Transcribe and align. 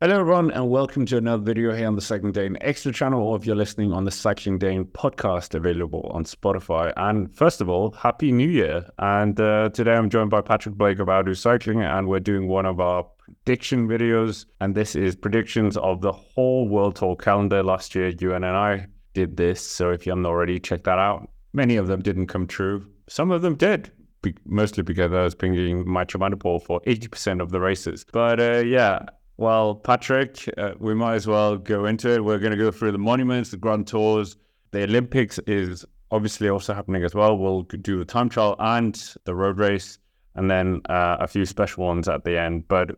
Hello, 0.00 0.20
everyone, 0.20 0.52
and 0.52 0.70
welcome 0.70 1.04
to 1.06 1.16
another 1.16 1.42
video 1.42 1.74
here 1.74 1.88
on 1.88 1.96
the 1.96 2.00
Cycling 2.00 2.30
Dane 2.30 2.56
Extra 2.60 2.92
channel, 2.92 3.20
or 3.20 3.36
if 3.36 3.44
you're 3.44 3.56
listening 3.56 3.92
on 3.92 4.04
the 4.04 4.12
Cycling 4.12 4.56
Dane 4.56 4.84
podcast 4.84 5.56
available 5.56 6.08
on 6.14 6.22
Spotify. 6.22 6.92
And 6.96 7.34
first 7.34 7.60
of 7.60 7.68
all, 7.68 7.90
Happy 7.90 8.30
New 8.30 8.48
Year. 8.48 8.88
And 9.00 9.40
uh, 9.40 9.70
today 9.70 9.94
I'm 9.94 10.08
joined 10.08 10.30
by 10.30 10.40
Patrick 10.40 10.76
Blake 10.76 11.00
of 11.00 11.08
Outdo 11.08 11.34
Cycling, 11.34 11.82
and 11.82 12.06
we're 12.06 12.20
doing 12.20 12.46
one 12.46 12.64
of 12.64 12.78
our 12.78 13.08
prediction 13.18 13.88
videos. 13.88 14.46
And 14.60 14.76
this 14.76 14.94
is 14.94 15.16
predictions 15.16 15.76
of 15.76 16.00
the 16.00 16.12
whole 16.12 16.68
World 16.68 16.94
Tour 16.94 17.16
calendar. 17.16 17.64
Last 17.64 17.96
year, 17.96 18.10
you 18.20 18.34
and 18.34 18.46
I 18.46 18.86
did 19.14 19.36
this. 19.36 19.60
So 19.60 19.90
if 19.90 20.06
you 20.06 20.12
haven't 20.12 20.26
already, 20.26 20.60
check 20.60 20.84
that 20.84 21.00
out. 21.00 21.28
Many 21.54 21.74
of 21.74 21.88
them 21.88 22.02
didn't 22.02 22.28
come 22.28 22.46
true, 22.46 22.86
some 23.08 23.32
of 23.32 23.42
them 23.42 23.56
did. 23.56 23.90
Be- 24.22 24.36
mostly 24.44 24.84
because 24.84 25.12
I 25.12 25.24
was 25.24 25.34
picking 25.34 25.56
der 25.56 26.36
Poel 26.36 26.62
for 26.62 26.80
80% 26.82 27.40
of 27.40 27.50
the 27.50 27.58
races. 27.58 28.06
But 28.12 28.38
uh, 28.38 28.58
yeah, 28.58 29.00
well, 29.38 29.76
Patrick, 29.76 30.52
uh, 30.58 30.72
we 30.78 30.94
might 30.94 31.14
as 31.14 31.26
well 31.28 31.56
go 31.56 31.86
into 31.86 32.12
it. 32.12 32.24
We're 32.24 32.40
going 32.40 32.50
to 32.50 32.58
go 32.58 32.72
through 32.72 32.92
the 32.92 32.98
monuments, 32.98 33.50
the 33.50 33.56
Grand 33.56 33.86
Tours. 33.86 34.36
The 34.72 34.82
Olympics 34.82 35.38
is 35.46 35.84
obviously 36.10 36.48
also 36.48 36.74
happening 36.74 37.04
as 37.04 37.14
well. 37.14 37.38
We'll 37.38 37.62
do 37.62 37.98
the 37.98 38.04
time 38.04 38.28
trial 38.28 38.56
and 38.58 39.00
the 39.24 39.34
road 39.36 39.58
race, 39.58 39.98
and 40.34 40.50
then 40.50 40.82
uh, 40.88 41.18
a 41.20 41.28
few 41.28 41.46
special 41.46 41.86
ones 41.86 42.08
at 42.08 42.24
the 42.24 42.38
end. 42.38 42.66
But, 42.66 42.96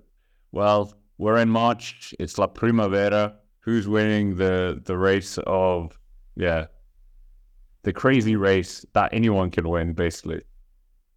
well, 0.52 0.94
we're 1.18 1.36
in 1.36 1.50
March. 1.50 2.14
It's 2.18 2.38
La 2.38 2.46
Primavera. 2.46 3.34
Who's 3.60 3.86
winning 3.86 4.36
the, 4.36 4.80
the 4.84 4.96
race 4.96 5.38
of, 5.46 5.98
yeah, 6.36 6.66
the 7.82 7.92
crazy 7.92 8.36
race 8.36 8.86
that 8.94 9.12
anyone 9.12 9.50
can 9.50 9.68
win, 9.68 9.92
basically? 9.92 10.40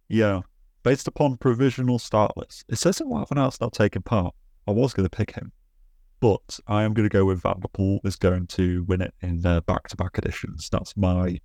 Yeah. 0.08 0.42
Based 0.82 1.08
upon 1.08 1.38
provisional 1.38 1.98
start 1.98 2.36
list, 2.36 2.66
it 2.68 2.76
says 2.76 2.98
that 2.98 3.06
Wout 3.06 3.34
else 3.34 3.58
not 3.62 3.72
taking 3.72 4.02
part. 4.02 4.34
I 4.66 4.72
was 4.72 4.94
going 4.94 5.08
to 5.08 5.16
pick 5.16 5.34
him, 5.34 5.52
but 6.20 6.58
I 6.66 6.84
am 6.84 6.94
going 6.94 7.08
to 7.08 7.12
go 7.12 7.24
with 7.24 7.42
Van 7.42 7.60
der 7.60 7.68
Poel 7.68 8.00
is 8.04 8.16
going 8.16 8.46
to 8.48 8.84
win 8.84 9.02
it 9.02 9.14
in 9.20 9.40
back-to-back 9.40 10.18
editions. 10.18 10.68
That's 10.70 10.96
my 10.96 11.40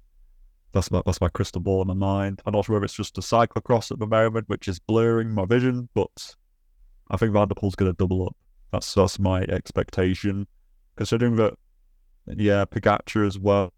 that's 0.72 0.92
my 0.92 1.02
that's 1.06 1.22
my 1.22 1.30
crystal 1.30 1.62
ball 1.62 1.82
in 1.82 1.88
my 1.88 1.94
mind. 1.94 2.42
I'm 2.46 2.54
not 2.54 2.66
sure 2.66 2.78
if 2.78 2.84
it's 2.84 2.94
just 2.94 3.18
a 3.18 3.22
cyclocross 3.22 3.92
at 3.92 4.00
the 4.00 4.08
moment, 4.08 4.48
which 4.48 4.68
is 4.68 4.80
blurring 4.80 5.32
my 5.32 5.46
vision, 5.46 5.90
but 5.94 6.36
I 7.10 7.18
think 7.18 7.34
Van 7.34 7.48
der 7.48 7.56
Poel's 7.56 7.76
going 7.76 7.92
to 7.92 7.98
double 7.98 8.26
up. 8.26 8.36
That's 8.72 8.94
that's 8.94 9.20
my 9.20 9.42
expectation, 9.42 10.48
considering 10.96 11.36
that 11.38 11.56
yeah, 12.28 12.66
Pogacar 12.66 13.26
as 13.26 13.40
well, 13.40 13.74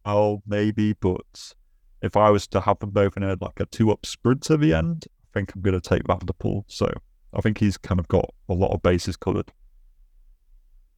maybe, 0.46 0.94
but 0.94 1.54
if 2.02 2.18
I 2.18 2.30
was 2.30 2.48
to 2.48 2.60
have 2.60 2.80
them 2.80 2.90
both 2.90 3.16
in 3.16 3.24
a 3.24 3.38
like 3.40 3.60
a 3.60 3.66
two-up 3.66 4.06
sprint 4.06 4.52
at 4.52 4.60
the 4.60 4.74
end, 4.74 5.06
I 5.08 5.28
think 5.34 5.56
I'm 5.56 5.62
going 5.62 5.80
to 5.80 5.90
take 5.90 6.06
Van 6.06 6.20
der 6.20 6.34
Poel. 6.34 6.66
So 6.68 6.92
I 7.34 7.42
think 7.42 7.60
he's 7.60 7.78
kind 7.78 8.00
of 8.00 8.08
got 8.08 8.34
a 8.50 8.54
lot 8.54 8.72
of 8.74 8.82
bases 8.82 9.16
covered. 9.18 9.52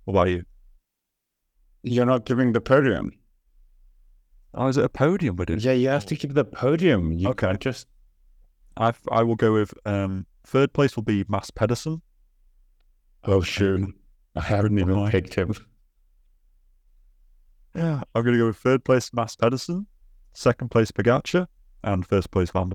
What 0.06 0.14
about 0.14 0.30
you? 0.30 0.44
You're 1.84 2.06
not 2.06 2.26
giving 2.26 2.54
the 2.54 2.62
podium. 2.62 3.12
Oh, 4.54 4.68
is 4.68 4.78
it 4.78 4.86
a 4.86 4.90
podium 4.90 5.36
with 5.36 5.50
it? 5.50 5.62
Yeah, 5.64 5.74
you 5.74 5.90
have 5.90 6.06
to 6.08 6.16
give 6.16 6.34
the 6.34 6.46
podium. 6.46 7.12
You 7.12 7.30
Okay. 7.30 7.48
can't 7.48 7.60
just. 7.60 7.88
I 8.78 8.94
I 9.12 9.24
will 9.24 9.36
go 9.36 9.54
with 9.54 9.74
um 9.86 10.26
third 10.44 10.74
place 10.74 10.96
will 10.96 11.04
be 11.04 11.24
Mads 11.28 11.52
Pedersen. 11.52 12.02
Oh, 13.24 13.42
shoot. 13.42 13.94
I 14.36 14.42
haven't 14.42 14.78
even 14.80 14.96
Right. 14.96 15.12
picked 15.12 15.36
him. 15.36 15.54
Yeah, 17.76 18.02
I'm 18.14 18.24
going 18.24 18.34
to 18.34 18.40
go 18.40 18.48
with 18.48 18.58
third 18.58 18.84
place 18.86 19.12
Mads 19.14 19.36
Pedersen, 19.36 19.88
second 20.34 20.70
place 20.70 20.92
Pogacar, 20.92 21.48
and 21.84 22.06
first 22.06 22.30
place 22.32 22.52
Van 22.52 22.70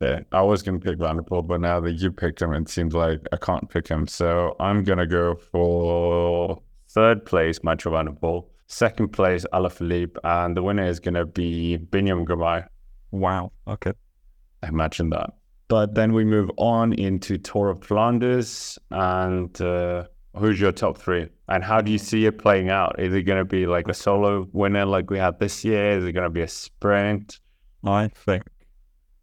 Yeah, 0.00 0.20
I 0.32 0.42
was 0.42 0.62
going 0.62 0.80
to 0.80 0.84
pick 0.84 0.98
Van 0.98 1.16
der 1.16 1.22
Poel, 1.22 1.46
but 1.46 1.60
now 1.60 1.80
that 1.80 1.92
you 1.92 2.10
picked 2.10 2.42
him, 2.42 2.52
it 2.52 2.68
seems 2.68 2.94
like 2.94 3.20
I 3.32 3.36
can't 3.36 3.68
pick 3.68 3.88
him. 3.88 4.06
So 4.06 4.56
I'm 4.60 4.84
going 4.84 4.98
to 4.98 5.06
go 5.06 5.34
for 5.34 6.60
third 6.88 7.24
place, 7.24 7.62
Mathieu 7.62 7.92
Van 7.92 8.06
der 8.06 8.12
Poel, 8.12 8.46
second 8.66 9.08
place, 9.08 9.46
Alaphilippe, 9.52 10.16
and 10.24 10.56
the 10.56 10.62
winner 10.62 10.84
is 10.84 11.00
going 11.00 11.14
to 11.14 11.26
be 11.26 11.78
Biniam 11.78 12.24
Girmay. 12.24 12.66
Wow. 13.10 13.52
Okay. 13.66 13.92
Imagine 14.62 15.10
that. 15.10 15.30
But 15.68 15.94
then 15.94 16.12
we 16.12 16.24
move 16.24 16.50
on 16.56 16.92
into 16.94 17.38
Tour 17.38 17.70
of 17.70 17.84
Flanders, 17.84 18.78
and 18.90 19.60
uh, 19.60 20.04
who's 20.36 20.60
your 20.60 20.72
top 20.72 20.98
three? 20.98 21.28
And 21.48 21.62
how 21.62 21.80
do 21.80 21.92
you 21.92 21.98
see 21.98 22.26
it 22.26 22.38
playing 22.38 22.70
out? 22.70 22.98
Is 22.98 23.14
it 23.14 23.22
going 23.22 23.38
to 23.38 23.44
be 23.44 23.66
like 23.66 23.86
a 23.88 23.94
solo 23.94 24.48
winner 24.52 24.86
like 24.86 25.10
we 25.10 25.18
had 25.18 25.38
this 25.38 25.64
year? 25.64 25.98
Is 25.98 26.04
it 26.04 26.12
going 26.12 26.24
to 26.24 26.30
be 26.30 26.40
a 26.40 26.48
sprint? 26.48 27.40
I 27.84 28.08
think 28.08 28.44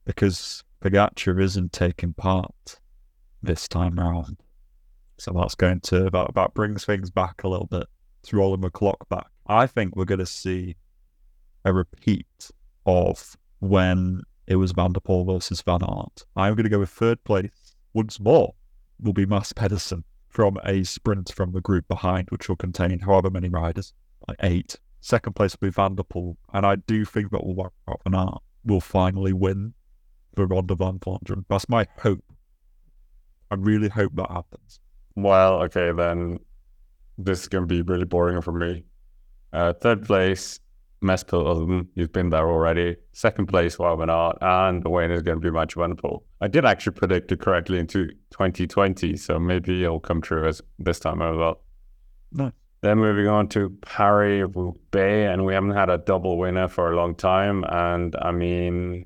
because 0.06 0.64
Pogacar 0.82 1.42
isn't 1.42 1.74
taking 1.74 2.14
part 2.14 2.80
this 3.42 3.68
time 3.68 3.96
round, 4.00 4.38
so 5.18 5.32
that's 5.32 5.56
going 5.56 5.82
to 5.82 6.10
that, 6.12 6.54
brings 6.54 6.86
things 6.86 7.10
back 7.10 7.44
a 7.44 7.48
little 7.48 7.68
bit. 7.68 7.88
It's 8.22 8.34
rolling 8.34 8.62
the 8.62 8.70
clock 8.70 9.08
back. 9.10 9.28
I 9.48 9.68
think 9.68 9.96
we're 9.96 10.06
going 10.06 10.20
to 10.20 10.26
see 10.26 10.76
a 11.64 11.74
repeat 11.74 12.52
of 12.86 13.36
when 13.60 14.22
it 14.48 14.56
was 14.56 14.72
Van 14.72 14.94
der 14.94 15.00
Poel 15.00 15.26
versus 15.26 15.62
Van 15.62 15.84
Aert. 15.84 16.26
I'm 16.36 16.56
going 16.56 16.64
to 16.64 16.70
go 16.70 16.80
with 16.80 16.90
third 16.90 17.24
place 17.24 17.76
once 17.94 18.20
more. 18.20 18.54
Will 19.02 19.14
be 19.14 19.26
Mads 19.26 19.54
Pedersen 19.54 20.04
from 20.30 20.58
a 20.66 20.84
sprint 20.84 21.32
from 21.34 21.52
the 21.52 21.62
group 21.62 21.88
behind, 21.88 22.30
which 22.30 22.48
will 22.48 22.56
contain 22.56 23.00
however 23.00 23.30
many 23.30 23.50
riders, 23.50 23.94
like 24.28 24.38
eight. 24.42 24.78
Second 25.02 25.34
place 25.34 25.56
will 25.60 25.68
be 25.68 25.72
Van 25.72 25.96
der 25.96 26.04
Poel, 26.04 26.36
and 26.54 26.66
I 26.66 26.76
do 26.76 27.06
think 27.06 27.32
that 27.32 27.42
Wout 27.42 27.72
Van 27.88 28.16
Aert 28.16 28.42
will 28.64 28.82
finally 28.82 29.34
win 29.34 29.74
the 30.36 30.46
Ronde 30.46 30.72
van 30.78 31.00
Vlaanderen. 31.00 31.46
That's 31.50 31.68
my 31.70 31.88
hope. 31.98 32.24
I 33.52 33.56
really 33.56 33.90
hope 33.90 34.16
that 34.16 34.30
happens. 34.30 34.80
Well, 35.16 35.62
okay, 35.64 35.92
then 35.92 36.40
this 37.18 37.42
is 37.42 37.48
going 37.48 37.64
to 37.64 37.68
be 37.68 37.82
really 37.82 38.06
boring 38.06 38.42
for 38.42 38.52
me. 38.52 38.84
Uh, 39.54 39.74
third 39.74 40.04
place, 40.06 40.60
Mespil, 41.02 41.88
he's 41.96 42.08
been 42.08 42.30
there 42.30 42.50
already. 42.50 42.98
Second 43.14 43.48
place, 43.48 43.80
Art, 43.80 44.38
and 44.42 44.84
the 44.84 44.90
winner 44.90 45.14
is 45.14 45.22
going 45.22 45.40
to 45.40 45.42
be 45.42 45.52
Mathieu 45.52 45.82
Van 45.82 45.92
der 45.92 45.96
Poel. 45.96 46.24
I 46.42 46.48
did 46.48 46.66
actually 46.66 46.94
predict 46.94 47.32
it 47.32 47.40
correctly 47.40 47.80
into 47.80 48.08
2020, 48.32 49.16
so 49.16 49.40
maybe 49.40 49.84
it'll 49.84 50.00
come 50.00 50.22
true 50.22 50.48
as 50.48 50.62
this 50.80 51.00
time 51.00 51.22
as 51.22 51.38
well. 51.38 51.62
Nice. 52.32 52.52
Then 52.82 53.00
moving 53.00 53.28
on 53.28 53.48
to 53.50 53.70
Paris 53.82 54.48
Roubaix, 54.54 55.32
and 55.32 55.46
we 55.46 55.54
haven't 55.54 55.72
had 55.72 55.90
a 55.90 55.98
double 55.98 56.38
winner 56.38 56.68
for 56.68 56.92
a 56.92 56.96
long 56.96 57.16
time. 57.16 57.64
And 57.70 58.16
I 58.22 58.32
mean, 58.32 59.06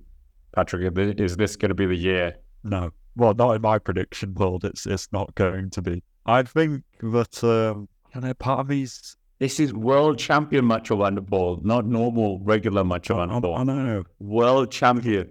Patrick, 0.60 1.22
is 1.22 1.38
this 1.38 1.56
going 1.56 1.70
to 1.70 1.76
be 1.76 1.86
the 1.86 1.96
year? 1.96 2.36
No, 2.66 2.92
well, 3.16 3.34
not 3.34 3.56
in 3.56 3.62
my 3.62 3.80
prediction 3.80 4.34
world. 4.34 4.66
It's 4.66 4.86
it's 4.86 5.08
not 5.14 5.34
going 5.36 5.70
to 5.70 5.82
be. 5.82 6.04
I 6.26 6.44
think 6.44 6.84
that 7.02 7.42
um, 7.46 7.88
you 8.14 8.20
know, 8.20 8.34
part 8.34 8.60
of 8.60 8.68
me's. 8.68 9.16
This 9.40 9.62
is 9.62 9.74
world 9.74 10.20
champion 10.20 10.66
Mathieu 10.66 10.98
Van 10.98 11.16
der 11.16 11.22
not 11.62 11.86
normal 11.86 12.40
regular 12.40 12.84
Mathieu 12.84 13.16
Van 13.16 13.30
der 13.30 13.48
I, 13.48 13.62
I 13.62 13.64
know. 13.64 14.04
World 14.20 14.70
champion. 14.70 15.30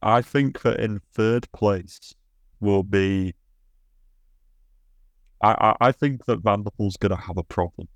I 0.00 0.22
think 0.22 0.62
that 0.62 0.80
in 0.80 1.02
third 1.12 1.46
place 1.52 2.14
will 2.60 2.82
be. 2.82 3.34
I, 5.42 5.50
I, 5.50 5.88
I 5.88 5.92
think 5.92 6.24
that 6.24 6.38
Van 6.38 6.62
der 6.62 6.70
going 6.78 7.10
to 7.10 7.16
have 7.16 7.36
a 7.36 7.44
problem 7.44 7.88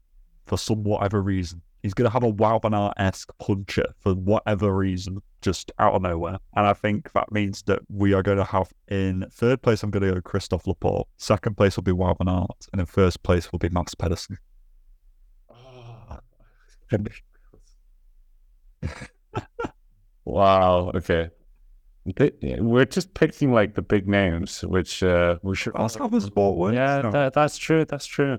for 0.45 0.59
some 0.59 0.85
whatever 0.85 1.23
reason. 1.23 1.63
He's 1.83 1.95
going 1.95 2.09
to 2.09 2.13
have 2.13 2.23
a 2.23 2.29
Aert 2.75 2.95
esque 2.99 3.31
puncher 3.39 3.87
for 3.99 4.15
whatever 4.15 4.75
reason, 4.75 5.23
just 5.41 5.73
out 5.79 5.95
of 5.95 6.03
nowhere. 6.03 6.39
And 6.55 6.67
I 6.67 6.73
think 6.73 7.13
that 7.13 7.33
means 7.33 7.63
that 7.63 7.81
we 7.89 8.13
are 8.13 8.23
going 8.23 8.39
to 8.39 8.45
have 8.45 8.73
in 8.89 9.27
third 9.33 9.63
place, 9.63 9.83
I'm 9.83 9.91
going 9.91 10.03
to 10.03 10.15
go 10.15 10.21
Christophe 10.21 10.67
Laporte. 10.67 11.09
Second 11.17 11.57
place 11.57 11.77
will 11.77 11.83
be 11.83 11.93
van 11.93 12.15
And 12.73 12.81
in 12.81 12.87
first 12.87 13.23
place 13.23 13.51
will 13.51 13.59
be 13.59 13.71
Mads 13.71 13.95
Pedersen. 13.95 14.39
wow. 20.25 20.93
Okay. 20.95 21.31
We're 22.43 22.87
just 22.87 23.15
picking 23.15 23.53
like 23.53 23.75
the 23.75 23.83
big 23.83 24.09
names, 24.09 24.63
which 24.63 25.03
uh, 25.03 25.37
we 25.43 25.55
should. 25.55 25.75
That's 25.75 25.97
how 25.97 26.09
the 26.09 26.21
sport 26.21 26.57
works. 26.57 26.75
Yeah, 26.75 27.03
that, 27.11 27.35
that's 27.35 27.59
true. 27.59 27.85
That's 27.85 28.07
true. 28.07 28.39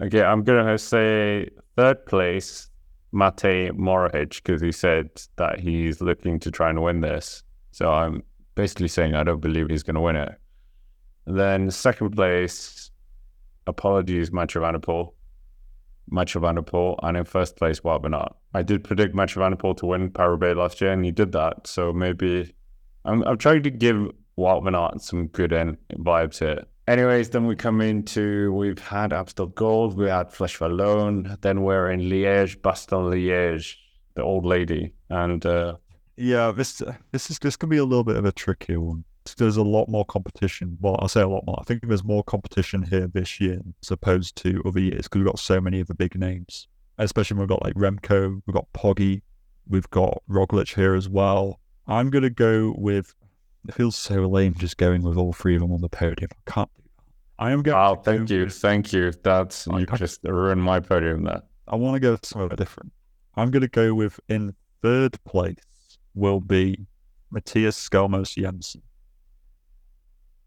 Okay, 0.00 0.22
I'm 0.22 0.44
gonna 0.44 0.78
say 0.78 1.50
third 1.76 2.06
place, 2.06 2.70
Matej 3.12 3.72
Mohoric, 3.72 4.36
because 4.36 4.60
he 4.60 4.70
said 4.70 5.10
that 5.36 5.58
he's 5.58 6.00
looking 6.00 6.38
to 6.40 6.50
try 6.50 6.70
and 6.70 6.82
win 6.82 7.00
this. 7.00 7.42
So 7.72 7.90
I'm 7.92 8.22
basically 8.54 8.88
saying 8.88 9.14
I 9.14 9.24
don't 9.24 9.40
believe 9.40 9.68
he's 9.68 9.82
gonna 9.82 10.00
win 10.00 10.16
it. 10.16 10.38
Then 11.26 11.70
second 11.70 12.10
place, 12.10 12.90
apologies, 13.66 14.32
Mathieu 14.32 14.60
Van 14.60 14.74
der 14.74 14.78
Poel. 14.78 15.14
Mathieu 16.10 16.40
Van 16.40 16.64
and 17.02 17.16
in 17.16 17.24
first 17.24 17.56
place, 17.56 17.80
Wout 17.80 18.34
I 18.54 18.62
did 18.62 18.84
predict 18.84 19.14
Mathieu 19.14 19.42
Van 19.42 19.50
der 19.52 19.74
to 19.74 19.86
win 19.86 20.10
Paris 20.10 20.56
last 20.56 20.80
year, 20.80 20.92
and 20.92 21.04
he 21.04 21.10
did 21.10 21.32
that. 21.32 21.66
So 21.66 21.92
maybe 21.92 22.54
I'm, 23.04 23.22
I'm 23.24 23.36
trying 23.36 23.62
to 23.64 23.70
give 23.70 24.10
Wout 24.38 25.00
some 25.00 25.26
good 25.26 25.52
en- 25.52 25.76
vibes 25.94 26.38
here. 26.38 26.64
Anyways, 26.88 27.28
then 27.28 27.46
we 27.46 27.54
come 27.54 27.82
into 27.82 28.50
we've 28.52 28.78
had 28.78 29.12
Amstel 29.12 29.48
Gold, 29.48 29.96
we 29.96 30.08
had 30.08 30.30
Flèche 30.30 30.58
Wallonne, 30.58 31.38
then 31.42 31.62
we're 31.62 31.90
in 31.90 32.00
Liège, 32.00 32.56
Bastogne 32.62 33.10
Liège, 33.12 33.74
the 34.14 34.22
old 34.22 34.46
lady, 34.46 34.94
and 35.10 35.44
uh, 35.44 35.76
Yeah, 36.16 36.50
this 36.50 36.82
this 37.12 37.30
is 37.30 37.38
this 37.38 37.56
can 37.56 37.68
be 37.68 37.76
a 37.76 37.84
little 37.84 38.04
bit 38.04 38.16
of 38.16 38.24
a 38.24 38.32
tricky 38.32 38.78
one 38.78 39.04
there's 39.36 39.56
a 39.56 39.62
lot 39.62 39.88
more 39.88 40.04
competition. 40.04 40.78
Well, 40.80 40.96
I'll 41.00 41.08
say 41.08 41.20
a 41.20 41.28
lot 41.28 41.44
more. 41.46 41.58
I 41.60 41.64
think 41.64 41.86
there's 41.86 42.04
more 42.04 42.24
competition 42.24 42.82
here 42.82 43.08
this 43.08 43.40
year 43.40 43.60
as 43.82 43.90
opposed 43.90 44.36
to 44.36 44.62
other 44.64 44.80
years 44.80 45.02
because 45.02 45.18
we've 45.18 45.26
got 45.26 45.38
so 45.38 45.60
many 45.60 45.80
of 45.80 45.86
the 45.86 45.94
big 45.94 46.18
names. 46.18 46.68
Especially 46.98 47.34
when 47.34 47.42
we've 47.42 47.48
got 47.48 47.62
like 47.62 47.74
Remco, 47.74 48.40
we've 48.46 48.54
got 48.54 48.66
Poggy, 48.72 49.22
we've 49.68 49.88
got 49.90 50.22
Roglic 50.28 50.74
here 50.74 50.94
as 50.94 51.08
well. 51.08 51.60
I'm 51.86 52.10
gonna 52.10 52.30
go 52.30 52.74
with. 52.76 53.14
It 53.68 53.74
feels 53.74 53.96
so 53.96 54.14
lame 54.26 54.54
just 54.54 54.78
going 54.78 55.02
with 55.02 55.16
all 55.18 55.32
three 55.34 55.54
of 55.54 55.60
them 55.60 55.72
on 55.72 55.80
the 55.82 55.88
podium. 55.90 56.30
I 56.46 56.50
can't 56.50 56.70
do 56.76 56.82
that. 56.96 57.04
I 57.44 57.50
am 57.52 57.62
going. 57.62 57.76
Oh, 57.78 57.96
to 57.96 58.02
thank 58.02 58.28
go 58.28 58.34
you, 58.34 58.44
with- 58.44 58.54
thank 58.54 58.92
you. 58.92 59.12
That's 59.22 59.66
you 59.66 59.86
I- 59.90 59.96
just 59.96 60.20
ruined 60.24 60.62
my 60.62 60.80
podium 60.80 61.24
there. 61.24 61.42
I 61.68 61.76
want 61.76 61.94
to 61.96 62.00
go 62.00 62.18
somewhere 62.22 62.48
different. 62.56 62.92
I'm 63.36 63.50
going 63.50 63.60
to 63.62 63.68
go 63.68 63.94
with 63.94 64.18
in 64.28 64.54
third 64.82 65.22
place 65.24 65.98
will 66.14 66.40
be 66.40 66.86
Mattias 67.32 67.76
Skjelmose 67.78 68.34
Jensen. 68.42 68.80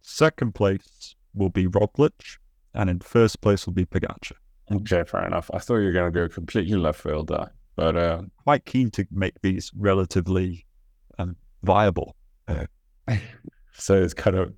Second 0.02 0.56
place 0.56 1.16
will 1.36 1.50
be 1.50 1.68
Roglic, 1.68 2.38
and 2.74 2.90
in 2.90 3.00
first 3.00 3.40
place 3.42 3.66
will 3.66 3.74
be 3.74 3.86
Pogacar. 3.86 4.34
Okay, 4.72 5.04
fair 5.04 5.26
enough. 5.28 5.50
I 5.54 5.60
thought 5.60 5.78
you 5.78 5.86
were 5.86 5.92
gonna 5.92 6.12
go 6.12 6.28
completely 6.28 6.76
left 6.76 7.02
field 7.02 7.28
there, 7.28 7.52
but 7.76 7.96
uh, 7.96 8.24
Quite 8.44 8.66
keen 8.66 8.90
to 8.92 9.06
make 9.12 9.40
these 9.42 9.72
relatively 9.78 10.66
um, 11.20 11.36
viable. 11.64 12.16
so 13.74 14.02
it's 14.02 14.14
kind 14.14 14.36
of 14.38 14.54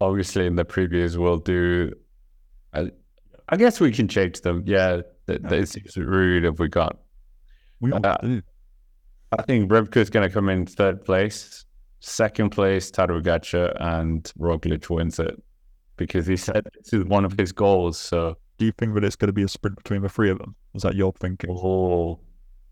obviously 0.00 0.46
in 0.46 0.56
the 0.56 0.64
previews 0.64 1.16
we'll 1.16 1.38
do. 1.38 1.92
I, 2.72 2.90
I 3.48 3.56
guess 3.56 3.80
we 3.80 3.92
can 3.92 4.08
change 4.08 4.40
them. 4.40 4.62
Yeah, 4.66 5.02
th- 5.26 5.42
th- 5.48 5.62
it 5.62 5.68
seems 5.68 5.96
rude 5.96 6.44
if 6.44 6.58
we 6.58 6.68
got. 6.68 6.98
We 7.80 7.92
Uh, 7.92 8.16
do. 8.22 8.42
I 9.36 9.42
think 9.42 9.70
Remco's 9.70 10.10
going 10.10 10.26
to 10.28 10.32
come 10.32 10.48
in 10.48 10.66
third 10.66 11.04
place. 11.04 11.64
Second 12.00 12.50
place, 12.50 12.90
Tadej 12.90 13.22
Pogacar, 13.22 13.76
and 13.80 14.24
Roglic 14.38 14.90
wins 14.90 15.18
it 15.18 15.40
because 15.96 16.26
he 16.26 16.36
said 16.36 16.66
this 16.82 16.92
is 16.92 17.04
one 17.04 17.24
of 17.24 17.32
his 17.38 17.50
goals. 17.52 17.98
So, 17.98 18.36
Do 18.58 18.66
you 18.66 18.72
think 18.72 18.94
that 18.94 19.04
it's 19.04 19.16
going 19.16 19.28
to 19.28 19.32
be 19.32 19.42
a 19.42 19.48
sprint 19.48 19.76
between 19.76 20.02
the 20.02 20.08
three 20.08 20.30
of 20.30 20.38
them? 20.38 20.54
Is 20.74 20.82
that 20.82 20.94
your 20.96 21.12
thinking? 21.12 21.50
oh, 21.50 22.20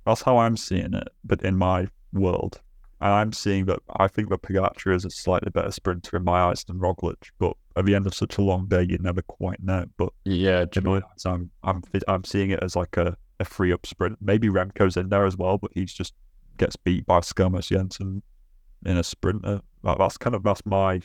That's 0.06 0.22
how 0.22 0.36
I'm 0.38 0.56
seeing 0.56 0.92
it, 0.94 1.08
but 1.24 1.42
in 1.42 1.56
my 1.56 1.88
world. 2.12 2.60
And 3.02 3.12
I'm 3.12 3.32
seeing 3.32 3.66
that 3.66 3.81
I 3.96 4.06
think 4.08 4.31
that 4.31 4.43
Pogacar 4.43 4.94
is 4.94 5.04
a 5.04 5.10
slightly 5.10 5.50
better 5.50 5.72
sprinter 5.72 6.16
in 6.16 6.25
my 6.25 6.40
eyes 6.40 6.62
than 6.64 6.78
Roglic. 6.78 7.31
But 7.38 7.54
at 7.76 7.84
the 7.84 7.94
end 7.96 8.06
of 8.06 8.14
such 8.14 8.38
a 8.38 8.43
long 8.43 8.66
day, 8.66 8.82
you 8.88 8.96
never 8.99 9.22
quite 9.22 9.62
know. 9.62 9.87
But 9.96 10.12
yeah, 10.25 10.62
in 10.62 10.69
true. 10.70 10.82
my 10.82 10.96
eyes, 10.99 11.26
I'm 11.26 11.50
I'm 11.64 11.82
I'm 12.06 12.22
seeing 12.25 12.50
it 12.52 12.60
as 12.62 12.76
like 12.76 12.96
a, 12.96 13.16
a 13.40 13.44
free 13.44 13.72
up 13.72 13.84
sprint. 13.87 14.19
Maybe 14.20 14.49
Remco's 14.49 14.96
in 14.96 15.08
there 15.08 15.26
as 15.26 15.37
well, 15.37 15.58
but 15.58 15.72
he 15.75 15.84
just 15.84 16.14
gets 16.58 16.76
beat 16.76 17.04
by 17.04 17.19
Skjelmose 17.20 17.69
Jensen 17.69 18.22
in 18.87 18.96
a 18.96 19.02
sprint. 19.02 19.43
That- 19.43 19.62
that's 19.84 20.16
kind 20.16 20.37
of 20.37 20.44
that's 20.44 20.64
my 20.64 21.00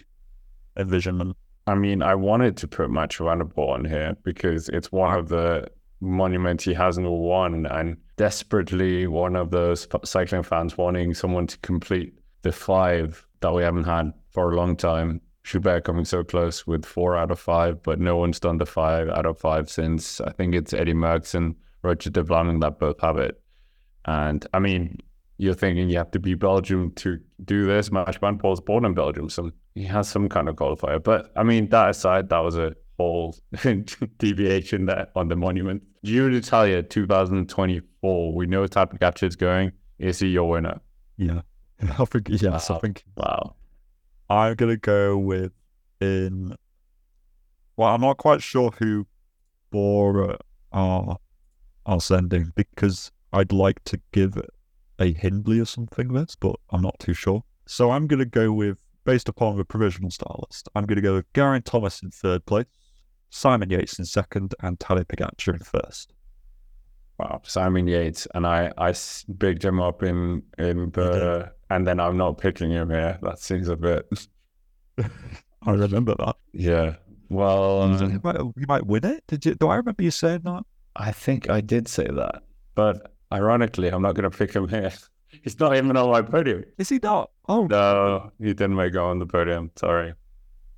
envisionment. 0.77 1.35
I 1.65 1.73
mean, 1.75 2.01
I 2.01 2.15
wanted 2.15 2.55
to 2.57 2.67
put 2.67 2.89
Match 2.91 3.17
Van 3.17 3.39
der 3.39 3.45
Poel 3.45 3.69
on 3.69 3.85
here 3.85 4.15
because 4.23 4.69
it's 4.69 4.91
one 4.91 5.17
of 5.17 5.29
the 5.29 5.67
monuments 5.99 6.63
he 6.63 6.73
hasn't 6.73 7.09
won, 7.09 7.65
and 7.65 7.97
desperately 8.17 9.07
one 9.07 9.35
of 9.35 9.51
those 9.51 9.87
cycling 10.03 10.43
fans 10.43 10.77
wanting 10.77 11.13
someone 11.13 11.47
to 11.47 11.57
complete 11.59 12.13
the 12.41 12.51
five 12.51 13.25
that 13.39 13.53
we 13.53 13.63
haven't 13.63 13.85
had 13.85 14.11
for 14.31 14.51
a 14.51 14.55
long 14.55 14.75
time. 14.75 15.21
Schubert 15.43 15.85
coming 15.85 16.03
so 16.03 16.23
close 16.23 16.67
with 16.67 16.85
four 16.85 17.15
out 17.15 17.31
of 17.31 17.39
five, 17.39 17.81
but 17.81 17.99
no 17.99 18.17
one's 18.17 18.39
done 18.39 18.57
the 18.57 18.65
five 18.65 19.07
out 19.07 19.25
of 19.25 19.39
five 19.39 19.69
since 19.69 20.19
I 20.19 20.31
think 20.31 20.53
it's 20.53 20.73
Eddy 20.73 20.93
Merckx 20.93 21.35
and 21.35 21.55
Roger 21.83 22.09
De 22.09 22.21
Vlaeminck 22.21 22.59
that 22.61 22.79
both 22.79 22.99
have 22.99 23.17
it. 23.17 23.39
And 24.05 24.45
I 24.53 24.59
mean, 24.59 24.97
you're 25.37 25.53
thinking 25.53 25.89
you 25.89 25.97
have 25.97 26.11
to 26.11 26.19
be 26.19 26.33
Belgium 26.33 26.91
to 26.95 27.19
do 27.45 27.65
this. 27.65 27.91
Match 27.91 28.17
Van 28.19 28.37
Poel's 28.37 28.59
born 28.59 28.83
in 28.83 28.93
Belgium, 28.93 29.29
so 29.29 29.51
he 29.75 29.83
has 29.83 30.09
some 30.09 30.27
kind 30.27 30.49
of 30.49 30.55
qualifier. 30.55 31.01
But 31.01 31.31
I 31.35 31.43
mean, 31.43 31.69
that 31.69 31.91
aside, 31.91 32.29
that 32.29 32.39
was 32.39 32.57
a 32.57 32.75
whole 32.97 33.35
deviation 34.17 34.85
there 34.85 35.07
on 35.15 35.27
the 35.27 35.35
monument. 35.35 35.83
Giro 36.03 36.29
d'Italia 36.29 36.83
2024. 36.83 38.33
We 38.33 38.45
know 38.45 38.63
Tadej 38.65 38.97
Pogacar 38.99 39.27
is 39.27 39.35
going. 39.35 39.71
Is 39.99 40.19
he 40.19 40.27
your 40.27 40.49
winner? 40.49 40.79
Yeah, 41.17 41.41
I 41.81 42.05
think 42.05 42.29
yes. 42.29 42.69
I 42.69 42.79
think 42.79 43.03
Wow. 43.15 43.55
I'm 44.29 44.55
gonna 44.55 44.77
go 44.77 45.17
with 45.17 45.51
in. 46.01 46.55
Well, 47.75 47.89
I'm 47.94 48.01
not 48.01 48.17
quite 48.17 48.41
sure 48.41 48.71
who 48.79 49.05
Bora 49.71 50.38
are 50.71 51.17
are 51.85 52.01
sending 52.01 52.51
because 52.55 53.11
I'd 53.33 53.51
like 53.51 53.83
to 53.85 53.99
give 54.11 54.38
a 54.99 55.13
Hindley 55.13 55.59
or 55.59 55.65
something 55.65 56.09
this, 56.13 56.35
but 56.35 56.55
I'm 56.71 56.81
not 56.81 56.99
too 56.99 57.13
sure. 57.13 57.44
So 57.65 57.91
I'm 57.91 58.07
gonna 58.07 58.25
go 58.25 58.51
with 58.51 58.79
based 59.05 59.29
upon 59.29 59.57
the 59.57 59.65
provisional 59.65 60.11
star 60.11 60.35
list. 60.47 60.69
I'm 60.75 60.85
gonna 60.85 61.01
go 61.01 61.15
with 61.15 61.33
Geraint 61.33 61.65
Thomas 61.65 62.01
in 62.03 62.11
third 62.11 62.45
place, 62.45 62.65
Simon 63.29 63.69
Yates 63.69 64.00
in 64.00 64.06
second, 64.06 64.56
and 64.62 64.79
Tadej 64.79 65.06
Pogacar 65.06 65.53
in 65.53 65.59
first. 65.59 66.13
Wow. 67.19 67.41
Simon 67.44 67.88
Yates. 67.88 68.27
And 68.35 68.45
I 68.45 68.71
I 68.77 68.94
bigged 69.38 69.65
him 69.65 69.81
up 69.81 70.03
in, 70.03 70.44
in 70.57 70.91
the, 70.91 71.51
and 71.69 71.88
then 71.88 72.00
I'm 72.00 72.18
not 72.18 72.38
picking 72.38 72.71
him 72.71 72.89
here. 72.89 73.18
That 73.21 73.39
seems 73.39 73.68
a 73.68 73.75
bit, 73.75 74.07
I 74.97 75.71
remember 75.71 76.15
that. 76.19 76.35
yeah. 76.53 76.95
Well, 77.29 77.81
um, 77.81 78.12
you, 78.12 78.21
might, 78.24 78.39
you 78.39 78.65
might 78.68 78.85
win 78.85 79.06
it. 79.06 79.24
Did 79.27 79.45
you? 79.45 79.56
Do 79.56 79.68
I 79.68 79.75
remember 79.75 80.01
you 80.01 80.12
saying 80.12 80.41
that? 80.45 80.63
I 80.95 81.12
think 81.12 81.50
I 81.50 81.59
did 81.59 81.89
say 81.89 82.07
that, 82.07 82.44
but 82.73 83.13
ironically, 83.33 83.89
I'm 83.89 84.01
not 84.01 84.15
going 84.15 84.30
to 84.30 84.35
pick 84.35 84.53
him 84.53 84.68
here. 84.69 84.94
He's 85.44 85.59
not 85.59 85.75
even 85.75 85.95
on 85.97 86.09
my 86.09 86.21
podium. 86.21 86.63
Is 86.77 86.88
he 86.88 87.00
not? 87.03 87.31
Oh 87.50 87.68
No, 87.68 88.31
he 88.39 88.53
didn't 88.53 88.77
make 88.77 88.94
it 88.94 88.97
on 88.97 89.19
the 89.19 89.25
podium. 89.25 89.71
Sorry. 89.75 90.13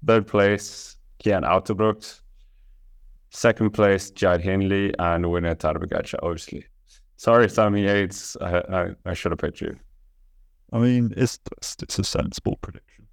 Third 0.06 0.26
place, 0.26 0.98
Cian 1.24 1.44
Uijtdebroeks. 1.44 2.22
Second 3.32 3.72
place, 3.72 4.10
Jai 4.12 4.38
Hindley, 4.40 4.94
and 4.98 5.30
winner 5.30 5.56
Tadej 5.56 5.84
Pogacar, 5.84 6.20
obviously. 6.24 6.66
Sorry, 7.18 7.50
Simon 7.50 7.84
Yates. 7.84 8.38
I, 8.42 8.58
I, 8.58 8.90
I 9.06 9.14
should 9.14 9.32
have 9.32 9.40
picked 9.40 9.62
you. 9.62 9.78
I 10.72 10.80
mean, 10.80 11.14
it's 11.18 11.40
it's 11.82 12.00
a 12.00 12.04
sensible 12.04 12.58
prediction. 12.62 13.08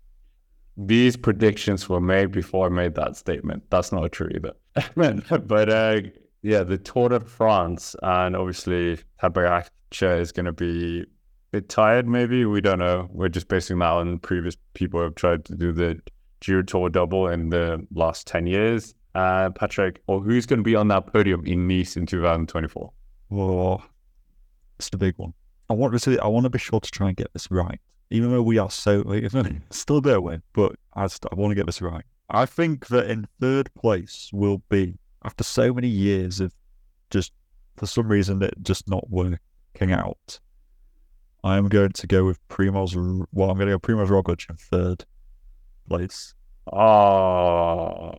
These 0.77 1.17
predictions 1.17 1.89
were 1.89 2.01
made 2.01 2.31
before 2.31 2.67
I 2.67 2.69
made 2.69 2.95
that 2.97 3.17
statement. 3.17 3.65
That's 3.71 3.93
not 3.93 4.13
true 4.13 4.29
either. 4.35 4.53
but 5.47 5.69
uh, 5.69 6.01
yeah, 6.43 6.63
the 6.63 6.79
Tour 6.79 7.09
de 7.09 7.21
France, 7.21 7.97
and 8.03 8.37
obviously 8.37 8.99
Tadej 9.23 9.69
Pogacar 9.91 10.21
is 10.21 10.33
going 10.33 10.47
to 10.47 10.53
be 10.53 11.01
a 11.01 11.07
bit 11.53 11.69
tired. 11.69 12.07
Maybe 12.07 12.45
we 12.45 12.61
don't 12.61 12.79
know. 12.79 13.09
We're 13.11 13.29
just 13.29 13.49
basing 13.49 13.79
that 13.79 13.91
on 13.91 14.19
previous 14.19 14.57
people 14.75 15.01
who 15.01 15.05
have 15.05 15.15
tried 15.15 15.45
to 15.47 15.55
do 15.55 15.73
the 15.73 16.01
Giro 16.41 16.63
Tour 16.63 16.91
double 16.91 17.29
in 17.29 17.49
the 17.49 17.87
last 17.95 18.27
ten 18.27 18.47
years. 18.47 18.95
Uh, 19.17 19.49
Patrick, 19.49 20.03
or 20.09 20.21
who's 20.21 20.45
going 20.45 20.59
to 20.59 20.63
be 20.63 20.77
on 20.77 20.89
that 20.89 21.11
podium 21.11 21.43
in 21.47 21.67
Nice 21.67 21.97
in 21.97 22.05
2024? 22.05 22.93
Oh, 23.33 23.83
it's 24.79 24.91
the 24.91 24.99
big 24.99 25.15
one. 25.17 25.33
I 25.71 25.73
want 25.73 25.95
to 25.95 25.99
say, 25.99 26.19
I 26.19 26.27
want 26.27 26.45
to 26.45 26.51
be 26.51 26.59
sure 26.59 26.81
to 26.81 26.91
try 26.91 27.09
and 27.09 27.17
get 27.17 27.33
this 27.33 27.51
right, 27.51 27.81
even 28.11 28.31
though 28.31 28.43
we 28.43 28.59
are 28.59 28.71
so 28.71 29.03
still 29.71 30.03
there 30.03 30.21
way. 30.21 30.41
But 30.53 30.77
I, 30.93 31.07
st- 31.07 31.33
I 31.33 31.35
want 31.35 31.51
to 31.53 31.55
get 31.55 31.65
this 31.65 31.81
right. 31.81 32.05
I 32.29 32.45
think 32.45 32.89
that 32.89 33.09
in 33.11 33.27
third 33.41 33.73
place 33.73 34.29
will 34.35 34.59
be 34.69 34.99
after 35.25 35.45
so 35.45 35.73
many 35.73 35.89
years 35.89 36.39
of 36.41 36.53
just 37.11 37.33
for 37.79 37.87
some 37.87 38.09
reason 38.09 38.43
it 38.43 38.53
just 38.61 38.87
not 38.87 39.09
working 39.09 39.93
out. 39.93 40.41
I 41.43 41.57
am 41.57 41.71
going 41.71 41.93
to 41.93 42.07
go 42.07 42.27
with 42.27 42.47
Primoz. 42.49 42.95
Well, 43.33 43.51
I'm 43.51 43.57
going 43.57 43.71
to 43.71 43.79
go 43.79 43.79
Primoz 43.79 44.09
Roglic 44.09 44.51
in 44.51 44.57
third 44.57 45.07
place. 45.89 46.35
Oh, 46.71 48.13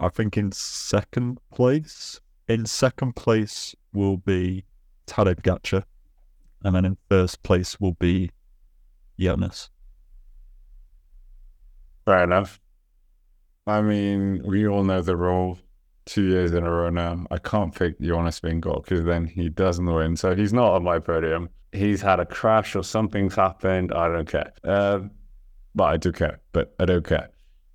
I 0.00 0.08
think 0.08 0.36
in 0.36 0.52
second 0.52 1.38
place, 1.52 2.20
in 2.48 2.66
second 2.66 3.16
place 3.16 3.74
will 3.92 4.16
be 4.16 4.64
Tadej 5.06 5.42
Pogacar, 5.42 5.84
and 6.62 6.74
then 6.74 6.84
in 6.84 6.96
first 7.08 7.42
place 7.42 7.80
will 7.80 7.94
be 7.94 8.30
Jonas. 9.18 9.70
fair 12.08 12.24
enough. 12.24 12.58
I 13.66 13.82
mean, 13.82 14.42
we 14.42 14.66
all 14.66 14.82
know 14.82 15.02
the 15.02 15.14
rule. 15.14 15.58
Two 16.06 16.22
years 16.22 16.54
in 16.54 16.64
a 16.64 16.70
row 16.70 16.88
now. 16.88 17.26
I 17.30 17.36
can't 17.36 17.74
pick 17.74 18.00
Jonas 18.00 18.40
Vingegaard 18.40 18.84
because 18.84 19.04
then 19.04 19.26
he 19.26 19.50
doesn't 19.50 19.84
win. 19.84 20.16
So 20.16 20.34
he's 20.34 20.54
not 20.54 20.72
on 20.72 20.84
my 20.84 21.00
podium. 21.00 21.50
He's 21.72 22.00
had 22.00 22.18
a 22.18 22.24
crash 22.24 22.74
or 22.74 22.82
something's 22.82 23.34
happened. 23.34 23.92
I 23.92 24.08
don't 24.08 24.26
care. 24.26 24.54
Uh, 24.64 25.00
but 25.74 25.84
I 25.84 25.96
do 25.98 26.10
care. 26.12 26.40
But 26.52 26.74
I 26.80 26.86
don't 26.86 27.06
care 27.06 27.28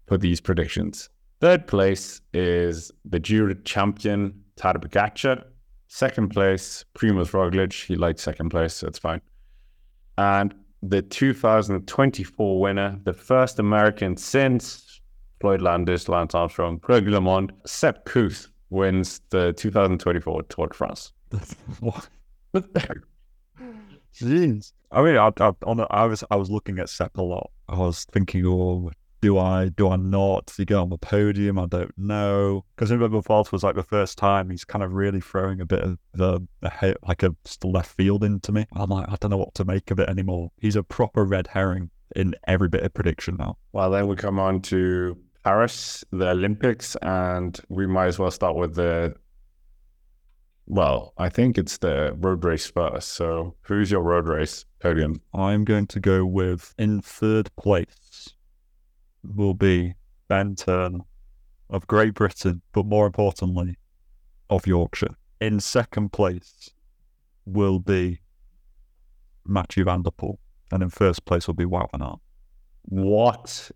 for 0.08 0.18
these 0.18 0.42
predictions. 0.42 1.10
Third 1.44 1.68
place 1.68 2.22
is 2.34 2.90
the 3.04 3.20
Giro 3.20 3.54
champion 3.66 4.34
Tadej. 4.56 5.44
Second 5.90 6.30
place, 6.30 6.86
Primoz 6.96 7.32
Roglic. 7.32 7.86
He 7.86 7.98
liked 7.98 8.22
second 8.22 8.48
place, 8.48 8.76
so 8.76 8.88
it's 8.88 8.98
fine. 8.98 9.20
And 10.18 10.56
the 10.82 11.02
2024 11.02 12.62
winner, 12.62 12.98
the 13.04 13.12
first 13.12 13.60
American 13.60 14.16
since 14.16 15.02
Floyd 15.42 15.62
Landis, 15.62 16.08
Lance 16.08 16.34
Armstrong, 16.34 16.78
Greg 16.78 17.08
LeMond, 17.08 17.50
Sepp 17.66 18.06
Kuss 18.06 18.48
wins 18.70 19.20
the 19.30 19.52
2024 19.52 20.44
Tour 20.44 20.68
de 20.68 20.74
France. 20.74 21.12
what? 21.82 22.08
Jeez. 24.16 24.72
I 24.94 25.02
mean, 25.02 25.18
I, 25.18 25.30
I, 25.42 25.52
a, 25.62 25.88
I 25.90 26.06
was 26.06 26.24
I 26.32 26.38
was 26.38 26.50
looking 26.50 26.80
at 26.80 26.88
Sepp 26.88 27.18
a 27.18 27.22
lot 27.22 27.52
I 27.68 27.78
was 27.78 28.06
thinking, 28.06 28.46
oh, 28.46 28.92
do 29.24 29.38
I, 29.38 29.70
do 29.70 29.88
I 29.88 29.96
not? 29.96 30.48
Does 30.48 30.58
he 30.58 30.66
go 30.66 30.82
on 30.82 30.90
the 30.90 30.98
podium? 30.98 31.58
I 31.58 31.66
don't 31.66 31.98
know. 31.98 32.66
Because 32.76 32.92
I 32.92 32.96
remember 32.96 33.22
Vuelta 33.22 33.52
was 33.54 33.64
like 33.64 33.76
the 33.76 33.82
first 33.82 34.18
time 34.18 34.50
he's 34.50 34.66
kind 34.66 34.84
of 34.84 34.92
really 34.92 35.22
throwing 35.22 35.62
a 35.62 35.66
bit 35.66 35.80
of 35.80 35.98
the, 36.14 36.46
a 36.62 36.70
hit, 36.70 36.98
like 37.08 37.24
a 37.24 37.34
left 37.64 37.96
field 37.96 38.26
into 38.26 38.52
me. 38.52 38.66
I'm 38.74 38.90
like, 38.90 39.08
I 39.08 39.16
don't 39.22 39.32
know 39.32 39.38
what 39.38 39.56
to 39.56 39.64
make 39.64 39.92
of 39.92 40.00
it 40.02 40.10
anymore. 40.10 40.52
He's 40.58 40.76
a 40.76 40.84
proper 40.84 41.24
red 41.24 41.48
herring 41.48 41.90
in 42.18 42.36
every 42.48 42.68
bit 42.68 42.84
of 42.84 42.94
prediction 42.94 43.38
now. 43.40 43.58
Well, 43.72 43.90
then 43.92 44.08
we 44.08 44.18
come 44.18 44.40
on 44.40 44.62
to 44.64 45.18
Paris, 45.46 46.04
the 46.12 46.32
Olympics, 46.32 46.98
and 46.98 47.58
we 47.70 47.88
might 47.88 48.08
as 48.08 48.20
well 48.20 48.30
start 48.30 48.58
with 48.58 48.76
the. 48.76 49.16
Well, 50.66 51.14
I 51.18 51.30
think 51.30 51.58
it's 51.58 51.78
the 51.78 52.14
road 52.18 52.44
race 52.44 52.68
first. 52.68 53.14
So, 53.14 53.56
who's 53.62 53.90
your 53.90 54.02
road 54.02 54.28
race 54.28 54.66
podium? 54.82 55.22
I'm 55.34 55.64
going 55.64 55.88
to 55.88 56.02
go 56.02 56.26
with 56.26 56.74
in 56.78 57.02
third 57.02 57.56
place 57.56 58.03
will 59.24 59.54
be 59.54 59.94
Ben 60.28 60.56
Turner 60.56 61.00
of 61.70 61.88
Great 61.88 62.14
Britain, 62.14 62.62
but 62.72 62.86
more 62.86 63.06
importantly, 63.06 63.78
of 64.50 64.68
Yorkshire. 64.68 65.16
In 65.42 65.60
second 65.60 66.12
place 66.12 66.70
will 67.46 67.80
be 67.80 68.20
Mathieu 69.46 69.84
Van 69.84 70.04
der 70.04 70.12
Poel, 70.12 70.38
and 70.72 70.84
in 70.84 70.90
first 70.90 71.26
place 71.26 71.48
will 71.48 71.54
be 71.54 71.66
Wout 71.66 71.92
van 71.92 72.02
Aert. 72.02 72.20
What? 72.84 73.72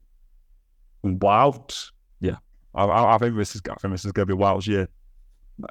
Wout? 1.03 1.91
Yeah, 2.19 2.37
I, 2.75 2.85
I, 2.85 3.15
I 3.15 3.17
think 3.17 3.35
this 3.35 3.55
is 3.55 3.61
I 3.69 3.75
think 3.75 3.93
this 3.93 4.05
is 4.05 4.11
going 4.11 4.27
to 4.27 4.35
be 4.35 4.41
Wout's 4.41 4.67
year. 4.67 4.87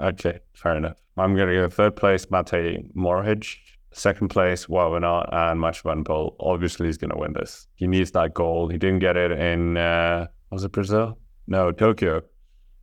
Okay, 0.01 0.41
fair 0.55 0.77
enough. 0.77 0.99
I'm 1.17 1.35
going 1.35 1.49
to 1.49 1.55
go 1.55 1.69
third 1.71 1.97
place, 1.97 2.27
Matej 2.27 2.93
Mohoric. 2.95 3.57
Second 3.97 4.29
place, 4.29 4.67
Wout 4.67 4.93
van 4.93 5.05
Aert, 5.05 5.27
and 5.33 5.59
Match 5.59 5.81
Van 5.81 6.05
Poel. 6.05 6.37
Obviously, 6.39 6.87
he's 6.87 6.99
going 6.99 7.13
to 7.13 7.17
win 7.17 7.33
this. 7.33 7.67
He 7.77 7.87
needs 7.87 8.11
that 8.11 8.35
goal. 8.35 8.69
He 8.69 8.77
didn't 8.77 8.99
get 8.99 9.17
it 9.17 9.33
in, 9.33 9.79
uh, 9.79 10.27
was 10.51 10.65
it 10.65 10.73
Brazil? 10.73 11.19
No, 11.47 11.73
Tokyo. 11.73 12.21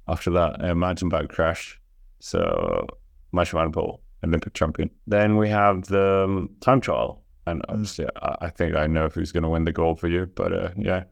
After 0.08 0.32
that 0.32 0.65
uh, 0.65 0.74
mountain 0.74 1.10
bike 1.10 1.29
crash. 1.29 1.79
So, 2.20 2.88
Match 3.32 3.51
Van 3.51 3.72
Poel, 3.72 4.00
Olympic 4.24 4.55
champion. 4.55 4.89
Then 5.05 5.38
we 5.38 5.50
have 5.50 5.84
the 5.86 6.24
um, 6.24 6.50
time 6.62 6.82
trial. 6.82 7.22
And 7.46 7.62
obviously, 7.70 8.08
I, 8.24 8.36
I 8.41 8.50
think 8.50 8.75
I 8.75 8.88
know 8.88 9.08
who's 9.08 9.32
going 9.32 9.43
to 9.43 9.50
win 9.50 9.65
the 9.65 9.72
gold 9.72 10.00
for 10.00 10.08
you. 10.08 10.25
But 10.34 10.51
uh, 10.51 10.70
yeah, 10.75 11.03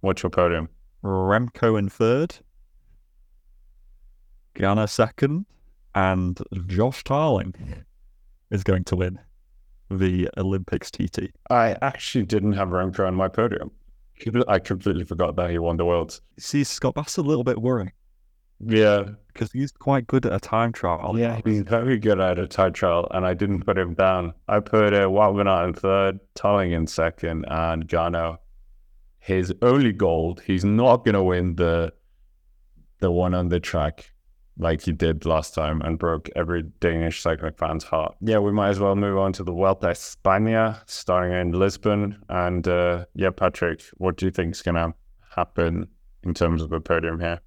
what's 0.00 0.22
your 0.22 0.30
podium? 0.30 0.68
Remco 1.02 1.78
in 1.78 1.88
third, 1.88 2.36
Ganna 4.54 4.86
second, 4.86 5.46
and 5.94 6.38
Josh 6.66 7.02
Tarling 7.02 7.54
is 8.50 8.64
going 8.64 8.84
to 8.84 8.96
win 8.96 9.18
the 9.90 10.28
Olympics 10.36 10.90
TT. 10.90 11.30
I 11.50 11.76
actually 11.82 12.24
didn't 12.24 12.52
have 12.54 12.68
Remco 12.68 13.06
on 13.06 13.14
my 13.14 13.28
podium. 13.28 13.70
I 14.48 14.58
completely 14.58 15.04
forgot 15.04 15.36
that 15.36 15.50
he 15.50 15.58
won 15.58 15.76
the 15.76 15.84
Worlds. 15.84 16.22
See, 16.38 16.64
Scott, 16.64 16.94
that's 16.94 17.18
a 17.18 17.22
little 17.22 17.44
bit 17.44 17.60
worrying 17.60 17.92
Yeah, 18.60 19.10
because 19.32 19.52
he's 19.52 19.72
quite 19.72 20.06
good 20.06 20.24
at 20.24 20.32
a 20.32 20.40
time 20.40 20.72
trial. 20.72 21.14
Yeah, 21.18 21.40
he's 21.44 21.60
very 21.62 21.98
good 21.98 22.18
at 22.18 22.38
a 22.38 22.46
time 22.46 22.72
trial, 22.72 23.08
and 23.10 23.26
I 23.26 23.34
didn't 23.34 23.64
put 23.64 23.76
him 23.76 23.94
down. 23.94 24.32
I 24.48 24.60
put 24.60 24.94
uh, 24.94 25.10
Aert 25.10 25.68
in 25.68 25.74
third, 25.74 26.20
Tarling 26.34 26.72
in 26.72 26.86
second, 26.86 27.44
and 27.48 27.86
Ganna. 27.86 28.38
His 29.18 29.52
only 29.60 29.92
gold, 29.92 30.40
he's 30.46 30.64
not 30.64 31.04
going 31.04 31.14
to 31.14 31.22
win 31.22 31.56
the 31.56 31.92
the 33.00 33.10
one 33.10 33.34
on 33.34 33.48
the 33.50 33.60
track 33.60 34.10
like 34.58 34.82
he 34.82 34.92
did 34.92 35.26
last 35.26 35.54
time 35.54 35.80
and 35.82 35.98
broke 35.98 36.28
every 36.34 36.62
Danish 36.80 37.20
cycling 37.20 37.52
fan's 37.54 37.84
heart. 37.84 38.16
Yeah, 38.20 38.38
we 38.38 38.52
might 38.52 38.70
as 38.70 38.80
well 38.80 38.96
move 38.96 39.18
on 39.18 39.32
to 39.34 39.44
the 39.44 39.52
Vuelta 39.52 39.88
España, 39.88 40.80
starting 40.86 41.32
in 41.32 41.52
Lisbon. 41.52 42.22
And 42.28 42.66
uh, 42.66 43.04
yeah, 43.14 43.30
Patrick, 43.30 43.82
what 43.94 44.16
do 44.16 44.26
you 44.26 44.30
think 44.30 44.54
is 44.54 44.62
going 44.62 44.76
to 44.76 44.94
happen 45.34 45.88
in 46.22 46.34
terms 46.34 46.62
of 46.62 46.70
the 46.70 46.80
podium 46.80 47.20
here? 47.20 47.40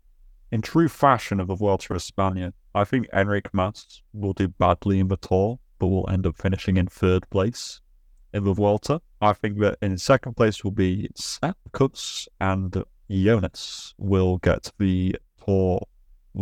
In 0.52 0.62
true 0.62 0.88
fashion 0.88 1.40
of 1.40 1.48
the 1.48 1.56
Vuelta 1.56 1.94
España, 1.94 2.54
I 2.74 2.84
think 2.84 3.08
Enric 3.12 3.48
Mas 3.54 4.02
will 4.14 4.34
do 4.34 4.48
badly 4.48 5.00
in 5.00 5.08
the 5.08 5.18
Tour, 5.18 5.60
but 5.80 5.88
will 5.88 6.10
end 6.10 6.26
up 6.26 6.38
finishing 6.38 6.78
in 6.78 6.88
third 6.88 7.30
place 7.30 7.82
in 8.34 8.44
the 8.44 8.54
Vuelta. 8.54 9.02
I 9.22 9.34
think 9.34 9.60
that 9.60 9.78
in 9.82 9.98
second 9.98 10.36
place 10.36 10.64
will 10.64 10.72
be 10.72 11.10
Sepp 11.16 11.58
Kuss 11.72 12.28
and 12.40 12.84
Jonas 13.10 13.94
will 13.98 14.38
get 14.38 14.72
the 14.78 15.16
Tour 15.44 15.82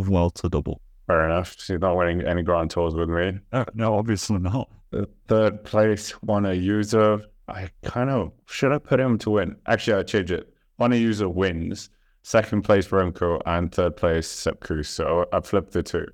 Vuelta 0.03 0.49
double. 0.49 0.81
Fair 1.07 1.25
enough. 1.25 1.55
She's 1.57 1.79
not 1.79 1.95
winning 1.95 2.21
any 2.21 2.43
Grand 2.43 2.69
Tours 2.69 2.93
with 2.93 3.09
me. 3.09 3.39
No, 3.53 3.65
no, 3.73 3.97
obviously 3.97 4.39
not. 4.39 4.69
The 4.91 5.07
third 5.27 5.63
place, 5.63 6.11
Juan 6.11 6.43
Ayuso. 6.43 7.23
I 7.47 7.69
kind 7.83 8.09
of 8.09 8.33
should 8.45 8.73
I 8.73 8.77
put 8.77 8.99
him 8.99 9.17
to 9.19 9.29
win? 9.31 9.55
Actually, 9.67 9.99
I 9.99 10.03
change 10.03 10.31
it. 10.31 10.53
Juan 10.77 10.91
Ayuso 10.91 11.33
wins. 11.33 11.89
Second 12.23 12.63
place 12.63 12.89
Remco 12.89 13.41
and 13.45 13.71
third 13.71 13.95
place 13.95 14.27
Sepp 14.27 14.59
Kuss. 14.59 14.89
So 14.89 15.25
I 15.31 15.39
flipped 15.39 15.71
the 15.71 15.81
two. 15.81 16.05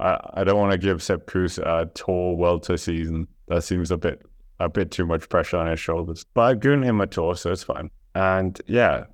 I, 0.00 0.18
I 0.34 0.44
don't 0.44 0.58
want 0.58 0.72
to 0.72 0.78
give 0.78 1.00
Sepp 1.00 1.26
Kuss 1.26 1.58
a 1.58 1.88
tour 1.94 2.36
Vuelta 2.36 2.76
season. 2.76 3.28
That 3.46 3.62
seems 3.62 3.92
a 3.92 3.96
bit 3.96 4.22
a 4.58 4.68
bit 4.68 4.90
too 4.90 5.06
much 5.06 5.28
pressure 5.28 5.58
on 5.58 5.68
his 5.68 5.78
shoulders. 5.78 6.24
But 6.34 6.42
I've 6.42 6.60
given 6.60 6.82
him 6.82 7.00
a 7.00 7.06
tour, 7.06 7.36
so 7.36 7.52
it's 7.52 7.62
fine. 7.62 7.90
And 8.16 8.60
yeah, 8.66 9.04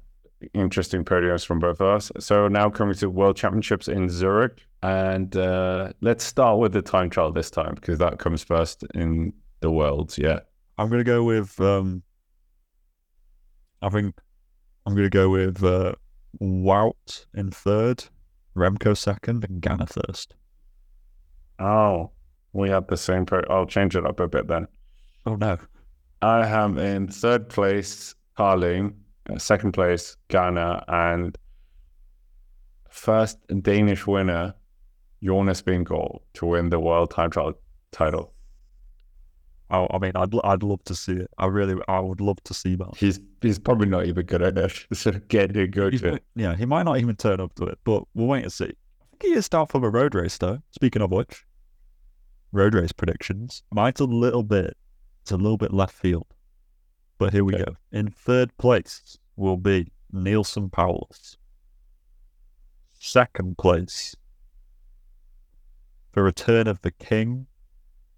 interesting 0.55 1.05
podiums 1.05 1.45
from 1.45 1.59
both 1.59 1.81
of 1.81 1.97
us. 1.97 2.13
So 2.19 2.49
now 2.49 2.71
coming 2.71 2.95
to 2.97 3.11
World 3.11 3.37
Championships 3.37 3.89
in 3.89 4.09
Zurich, 4.09 4.67
and 4.83 5.37
uh, 5.37 5.93
let's 6.01 6.25
start 6.25 6.59
with 6.59 6.73
the 6.73 6.83
time 6.83 7.11
trial 7.11 7.33
this 7.33 7.51
time 7.51 7.75
because 7.75 7.99
that 7.99 8.19
comes 8.19 8.43
first 8.43 8.85
in 8.95 9.33
the 9.61 9.71
world. 9.71 10.17
Yeah, 10.17 10.41
I'm 10.79 10.89
going 10.89 11.01
to 11.01 11.05
go 11.05 11.23
with, 11.23 11.61
um, 11.61 12.03
I 13.83 13.89
think 13.89 14.15
I'm 14.87 14.95
going 14.95 15.05
to 15.05 15.11
go 15.11 15.29
with 15.29 15.63
uh, 15.63 15.95
Wout 16.41 17.27
in 17.35 17.51
third, 17.51 18.05
Remco 18.57 18.97
second, 18.97 19.45
and 19.45 19.61
Ganna 19.61 19.89
first. 19.89 20.35
Oh, 21.59 22.11
we 22.53 22.71
had 22.71 22.89
the 22.89 22.97
same. 22.97 23.27
Pro- 23.27 23.45
I'll 23.51 23.67
change 23.67 23.95
it 23.95 24.07
up 24.07 24.21
a 24.21 24.29
bit 24.29 24.49
then. 24.49 24.67
Oh, 25.27 25.37
no. 25.37 25.59
I 26.23 26.47
am 26.47 26.79
in 26.79 27.09
third 27.09 27.49
place 27.49 28.15
Tarling, 28.37 28.89
uh, 28.89 28.93
Uh, 29.31 29.39
second 29.39 29.73
place 29.73 30.17
Ganna, 30.29 30.83
and 30.89 31.37
first 32.89 33.39
Danish 33.63 34.07
winner 34.07 34.55
Jonas 35.23 35.63
Vingegaard 35.63 36.21
to 36.35 36.47
win 36.47 36.71
the 36.71 36.81
world 36.81 37.11
time 37.11 37.31
trial 37.31 37.53
title. 37.93 38.33
I, 39.69 39.87
I 39.91 39.99
mean, 39.99 40.13
I'd 40.15 40.35
I'd 40.43 40.63
love 40.63 40.83
to 40.85 40.95
see 40.95 41.13
it. 41.13 41.31
I 41.39 41.47
really, 41.47 41.81
I 41.87 42.01
would 42.01 42.21
love 42.21 42.43
to 42.45 42.55
see 42.55 42.75
that. 42.77 42.97
He's 42.97 43.21
he's 43.41 43.59
probably 43.59 43.89
not 43.89 44.07
even 44.07 44.27
good 44.27 44.43
at 44.43 44.59
it. 44.59 44.73
So 44.93 45.13
get. 45.29 45.55
He's- 45.55 46.19
yeah, 46.35 46.57
he 46.57 46.65
might 46.67 46.85
not 46.85 46.99
even 46.99 47.17
turn 47.17 47.41
up 47.41 47.55
to 47.57 47.65
it, 47.65 47.79
but 47.85 48.05
we'll 48.15 48.27
wait 48.27 48.43
and 48.45 48.53
see. 48.53 48.65
I 48.65 49.05
think 49.11 49.23
he 49.23 49.33
is 49.35 49.49
down 49.49 49.67
for 49.67 49.85
a 49.87 49.91
road 49.91 50.15
race, 50.15 50.39
though. 50.39 50.59
Speaking 50.73 51.03
of 51.03 51.11
which, 51.13 51.45
road 52.53 52.75
race 52.75 52.93
predictions. 52.93 53.63
Mine's 53.71 54.01
a 54.01 54.05
little 54.05 54.43
bit, 54.43 54.77
it's 55.23 55.31
a 55.31 55.37
little 55.37 55.59
bit 55.59 55.73
left 55.73 55.95
field, 55.95 56.27
but 57.19 57.33
here 57.33 57.45
we 57.45 57.55
Okay. 57.55 57.65
go. 57.65 57.77
In 57.93 58.09
third 58.11 58.57
place 58.57 59.19
will 59.41 59.57
be 59.57 59.91
Neilson 60.15 60.71
Powless. 60.71 61.37
Second 62.99 63.57
place, 63.59 64.15
the 66.13 66.23
return 66.23 66.67
of 66.67 66.81
the 66.83 66.91
king, 66.91 67.47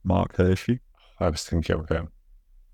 Marc 0.04 0.36
Hirschi, 0.36 0.80
I 1.20 1.28
was 1.28 1.44
thinking 1.44 1.76
of 1.76 1.88
him. 1.88 2.08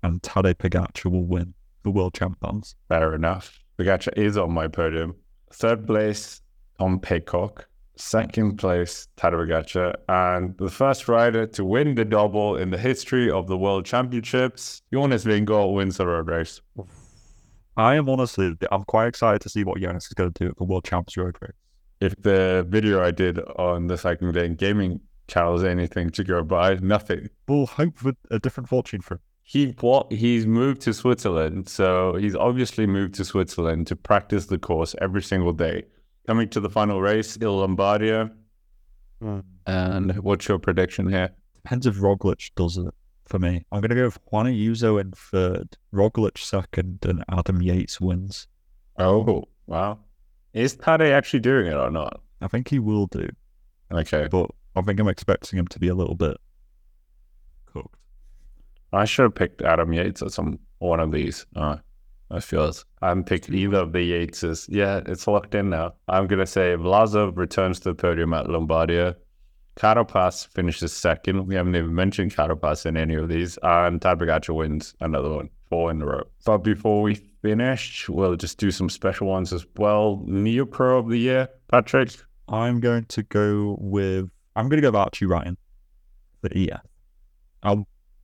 and 0.01 0.21
Tadej 0.21 0.55
Pogacar 0.55 1.11
will 1.11 1.25
win 1.25 1.53
the 1.83 1.91
world 1.91 2.13
champions. 2.15 2.75
Fair 2.87 3.13
enough. 3.13 3.59
Pogacar 3.77 4.17
is 4.17 4.37
on 4.37 4.51
my 4.51 4.67
podium. 4.67 5.15
Third 5.53 5.85
place, 5.85 6.41
Tom 6.79 6.99
Pidcock. 6.99 7.67
Second 7.97 8.57
place, 8.57 9.07
Tadej 9.17 9.45
Pogacar. 9.47 9.93
And 10.07 10.57
the 10.57 10.69
first 10.69 11.07
rider 11.07 11.45
to 11.47 11.63
win 11.65 11.93
the 11.95 12.05
double 12.05 12.55
in 12.55 12.71
the 12.71 12.77
history 12.77 13.29
of 13.29 13.47
the 13.47 13.57
World 13.57 13.85
Championships, 13.85 14.81
Jonas 14.91 15.25
Vingegaard 15.25 15.75
wins 15.75 15.97
the 15.97 16.07
road 16.07 16.27
race. 16.27 16.61
I 17.77 17.95
am 17.95 18.09
honestly, 18.09 18.55
I'm 18.71 18.83
quite 18.83 19.07
excited 19.07 19.41
to 19.41 19.49
see 19.49 19.63
what 19.63 19.79
Jonas 19.79 20.07
is 20.07 20.13
going 20.13 20.33
to 20.33 20.43
do 20.43 20.49
at 20.49 20.57
the 20.57 20.63
World 20.63 20.83
Champs 20.83 21.15
Road 21.15 21.37
Race. 21.41 21.51
If 22.01 22.15
the 22.21 22.65
video 22.67 23.03
I 23.03 23.11
did 23.11 23.39
on 23.57 23.87
the 23.87 23.97
Cycling 23.97 24.31
Day 24.31 24.45
and 24.45 24.57
Gaming 24.57 25.01
channel 25.27 25.55
is 25.55 25.63
anything 25.63 26.09
to 26.11 26.23
go 26.23 26.43
by, 26.43 26.75
nothing. 26.75 27.29
We'll 27.47 27.67
hope 27.67 27.97
for 27.97 28.13
a 28.31 28.39
different 28.39 28.69
fortune 28.69 29.01
for 29.01 29.15
him. 29.15 29.19
He 29.43 29.75
what 29.79 30.11
he's 30.11 30.45
moved 30.45 30.81
to 30.81 30.93
Switzerland, 30.93 31.67
so 31.67 32.15
he's 32.15 32.35
obviously 32.35 32.85
moved 32.85 33.15
to 33.15 33.25
Switzerland 33.25 33.87
to 33.87 33.95
practice 33.95 34.45
the 34.45 34.59
course 34.59 34.95
every 35.01 35.23
single 35.23 35.53
day. 35.53 35.85
Coming 36.27 36.49
to 36.49 36.59
the 36.59 36.69
final 36.69 37.01
race, 37.01 37.37
Il 37.41 37.57
Lombardia. 37.57 38.31
Hmm. 39.21 39.39
And 39.65 40.17
what's 40.19 40.47
your 40.47 40.59
prediction 40.59 41.09
here? 41.09 41.31
Depends 41.55 41.87
if 41.87 41.95
Roglic 41.95 42.51
does 42.55 42.77
it 42.77 42.93
for 43.29 43.39
me. 43.39 43.63
I'm 43.71 43.79
going 43.81 43.89
to 43.89 43.95
go 43.95 44.05
with 44.05 44.19
Juan 44.31 44.47
Ayuso 44.47 44.99
in 44.99 45.11
third, 45.11 45.77
Roglic 45.93 46.37
second, 46.37 46.99
and 47.05 47.23
Adam 47.31 47.61
Yates 47.61 48.01
wins. 48.01 48.47
Oh, 48.97 49.45
wow. 49.67 49.99
Is 50.53 50.75
Tade 50.75 51.11
actually 51.11 51.39
doing 51.41 51.67
it 51.67 51.75
or 51.75 51.91
not? 51.91 52.19
I 52.41 52.47
think 52.47 52.67
he 52.69 52.79
will 52.79 53.05
do, 53.07 53.29
Okay. 53.91 54.27
but 54.29 54.49
I 54.75 54.81
think 54.81 54.99
I'm 54.99 55.07
expecting 55.07 55.59
him 55.59 55.67
to 55.67 55.79
be 55.79 55.87
a 55.89 55.95
little 55.95 56.15
bit 56.15 56.37
cooked. 57.65 57.95
I 58.91 59.05
should 59.05 59.23
have 59.23 59.35
picked 59.35 59.61
Adam 59.61 59.93
Yates 59.93 60.21
at 60.21 60.31
some 60.31 60.59
one 60.79 60.99
of 60.99 61.11
these. 61.11 61.45
Uh, 61.55 61.77
I 62.31 62.39
feel 62.39 62.71
I 63.01 63.09
haven't 63.09 63.25
picked 63.25 63.49
either 63.49 63.77
of 63.79 63.91
the 63.91 63.99
Yateses. 64.11 64.67
Yeah, 64.71 65.01
it's 65.05 65.27
locked 65.27 65.53
in 65.55 65.69
now. 65.69 65.93
I'm 66.07 66.27
gonna 66.27 66.45
say 66.47 66.75
Vlasov 66.75 67.37
returns 67.37 67.79
to 67.81 67.89
the 67.89 67.95
podium 67.95 68.33
at 68.33 68.45
Lombardia. 68.47 69.15
Carapaz 69.75 70.47
finishes 70.47 70.91
second. 70.91 71.47
We 71.47 71.55
haven't 71.55 71.75
even 71.75 71.95
mentioned 71.95 72.35
Carapaz 72.35 72.85
in 72.85 72.97
any 72.97 73.15
of 73.15 73.29
these. 73.29 73.57
And 73.63 74.01
Pogacar 74.01 74.55
wins 74.55 74.93
another 74.99 75.29
one, 75.29 75.49
four 75.69 75.91
in 75.91 76.01
a 76.01 76.05
row. 76.05 76.23
But 76.45 76.59
before 76.59 77.01
we 77.01 77.15
finish, 77.15 78.09
we'll 78.09 78.35
just 78.35 78.57
do 78.57 78.71
some 78.71 78.89
special 78.89 79.27
ones 79.27 79.53
as 79.53 79.65
well. 79.77 80.21
Neo 80.25 80.65
Pro 80.65 80.99
of 80.99 81.09
the 81.09 81.17
year, 81.17 81.49
Patrick. 81.69 82.11
I'm 82.47 82.79
going 82.79 83.05
to 83.05 83.23
go 83.23 83.77
with 83.79 84.29
I'm 84.55 84.67
going 84.67 84.77
to 84.77 84.81
go 84.81 84.89
with 84.89 84.95
Archie 84.95 85.25
Ryan 85.25 85.55
for 86.41 86.49
EF. 86.53 86.81
I 87.63 87.77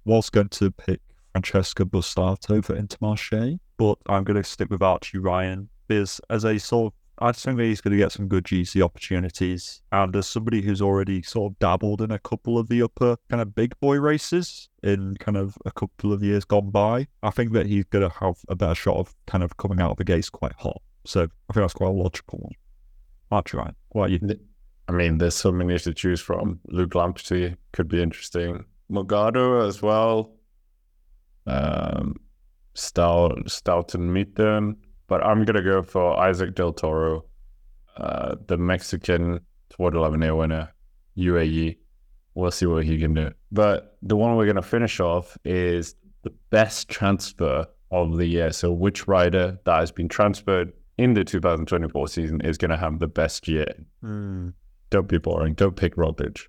was 0.04 0.30
going 0.30 0.50
to 0.50 0.72
pick 0.72 1.00
Francesco 1.32 1.86
Busatto 1.86 2.62
for 2.62 2.76
Intermarché, 2.76 3.60
but 3.78 3.98
I'm 4.08 4.24
going 4.24 4.42
to 4.42 4.44
stick 4.44 4.70
with 4.70 4.82
Archie 4.82 5.20
Ryan 5.20 5.70
because 5.88 6.20
as 6.30 6.44
a 6.44 6.58
sort 6.58 6.94
of 6.94 7.05
I 7.20 7.32
think 7.32 7.58
that 7.58 7.64
he's 7.64 7.82
going 7.82 7.94
to 7.94 7.98
get 7.98 8.12
some 8.12 8.28
good 8.28 8.44
GC 8.44 8.82
opportunities. 8.82 9.82
And 9.92 10.16
as 10.16 10.28
somebody 10.28 10.62
who's 10.62 10.82
already 10.82 11.22
sort 11.22 11.54
of 11.54 11.60
dabbled 11.60 12.02
in 12.02 12.12
a 12.12 12.20
couple 12.20 12.58
of 12.58 12.68
the 12.68 12.82
upper 12.82 13.18
kind 13.30 13.42
of 13.42 13.56
big 13.56 13.80
boy 13.80 14.00
races 14.00 14.70
in 14.84 15.16
kind 15.20 15.38
of 15.38 15.58
a 15.66 15.72
couple 15.72 16.12
of 16.12 16.22
years 16.22 16.44
gone 16.44 16.72
by, 16.72 17.08
I 17.24 17.30
think 17.30 17.54
that 17.54 17.68
he's 17.68 17.86
going 17.86 18.10
to 18.10 18.16
have 18.18 18.38
a 18.50 18.56
better 18.56 18.76
shot 18.76 18.98
of 18.98 19.16
kind 19.28 19.44
of 19.44 19.56
coming 19.58 19.80
out 19.80 19.92
of 19.92 19.98
the 19.98 20.04
gates 20.04 20.30
quite 20.30 20.54
hot. 20.58 20.82
So 21.06 21.22
I 21.22 21.54
think 21.54 21.64
that's 21.64 21.74
quite 21.74 21.90
a 21.90 21.92
logical 21.92 22.40
one. 22.40 22.54
Archie 23.32 23.58
Ryan, 23.58 23.76
what 23.90 24.10
are 24.10 24.14
you? 24.14 24.20
I 24.88 24.92
mean, 24.92 25.18
there's 25.18 25.36
so 25.36 25.52
many 25.52 25.80
to 25.80 25.94
choose 25.94 26.22
from. 26.22 26.60
Luke 26.68 26.92
Lamperti 26.92 27.56
could 27.72 27.88
be 27.88 28.02
interesting. 28.02 28.66
Morgado 28.92 29.68
as 29.68 29.82
well. 29.82 30.36
Um, 31.48 32.16
Stout, 32.76 33.50
Stouten 33.50 34.12
Mitten. 34.14 34.78
But 35.08 35.24
I'm 35.24 35.46
going 35.46 35.56
to 35.56 35.62
go 35.62 35.82
for 35.84 36.20
Isaac 36.20 36.56
Del 36.56 36.74
Toro, 36.74 37.26
uh, 37.98 38.36
the 38.48 38.58
Mexican 38.58 39.40
Tour 39.70 39.92
de 39.92 40.00
l'Avenir 40.00 40.36
winner, 40.36 40.74
UAE. 41.18 41.78
We'll 42.34 42.52
see 42.52 42.66
what 42.66 42.84
he 42.84 42.98
can 42.98 43.14
do. 43.14 43.32
But 43.52 43.98
the 44.02 44.18
one 44.18 44.36
we're 44.36 44.46
going 44.46 44.56
to 44.58 44.62
finish 44.62 45.00
off 45.00 45.38
is 45.46 45.96
the 46.24 46.34
best 46.50 46.90
transfer 46.90 47.66
of 47.92 48.18
the 48.18 48.26
year. 48.26 48.52
So, 48.52 48.72
which 48.72 49.08
rider 49.08 49.58
that 49.66 49.80
has 49.80 49.92
been 49.92 50.10
transferred 50.10 50.74
in 50.98 51.14
the 51.14 51.24
2024 51.24 52.08
season 52.08 52.42
is 52.42 52.58
going 52.58 52.72
to 52.72 52.78
have 52.78 53.00
the 53.00 53.08
best 53.08 53.48
year? 53.48 53.74
Mm. 54.04 54.54
Don't 54.90 55.08
be 55.08 55.18
boring. 55.18 55.54
Don't 55.54 55.76
pick 55.76 55.96
Roglic. 55.96 56.48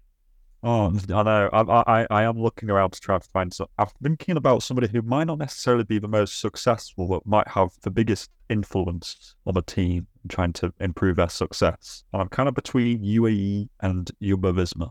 Oh, 0.68 0.92
I 1.14 1.22
know. 1.22 1.48
I, 1.52 2.00
I 2.00 2.06
I 2.10 2.22
am 2.24 2.40
looking 2.42 2.70
around 2.70 2.90
to 2.90 3.00
try 3.00 3.16
to 3.20 3.28
find 3.32 3.54
some. 3.54 3.68
I'm 3.78 3.86
thinking 4.02 4.36
about 4.36 4.64
somebody 4.64 4.88
who 4.88 5.00
might 5.00 5.28
not 5.28 5.38
necessarily 5.38 5.84
be 5.84 6.00
the 6.00 6.08
most 6.08 6.40
successful, 6.40 7.06
but 7.06 7.24
might 7.24 7.46
have 7.46 7.70
the 7.82 7.90
biggest 7.90 8.32
influence 8.48 9.36
on 9.46 9.54
the 9.54 9.62
team 9.62 10.08
trying 10.28 10.52
to 10.54 10.74
improve 10.80 11.16
their 11.16 11.28
success. 11.28 12.02
And 12.12 12.20
I'm 12.20 12.28
kind 12.28 12.48
of 12.48 12.56
between 12.56 13.04
UAE 13.04 13.68
and 13.78 14.10
Jumbo 14.20 14.54
Visma. 14.54 14.90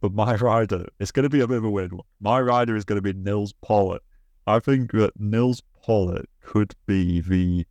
But 0.00 0.14
my 0.14 0.34
rider 0.50 0.86
is 0.98 1.12
going 1.12 1.24
to 1.24 1.28
be 1.28 1.40
a 1.40 1.46
bit 1.46 1.58
of 1.58 1.64
a 1.64 1.70
weird 1.70 1.92
one. 1.92 2.06
My 2.18 2.40
rider 2.40 2.74
is 2.74 2.86
going 2.86 2.96
to 2.96 3.02
be 3.02 3.12
Nils 3.12 3.52
Politt. 3.60 4.00
I 4.46 4.60
think 4.60 4.92
that 4.92 5.20
Nils 5.20 5.62
Politt 5.82 6.26
could 6.40 6.74
be 6.86 7.20
the 7.20 7.66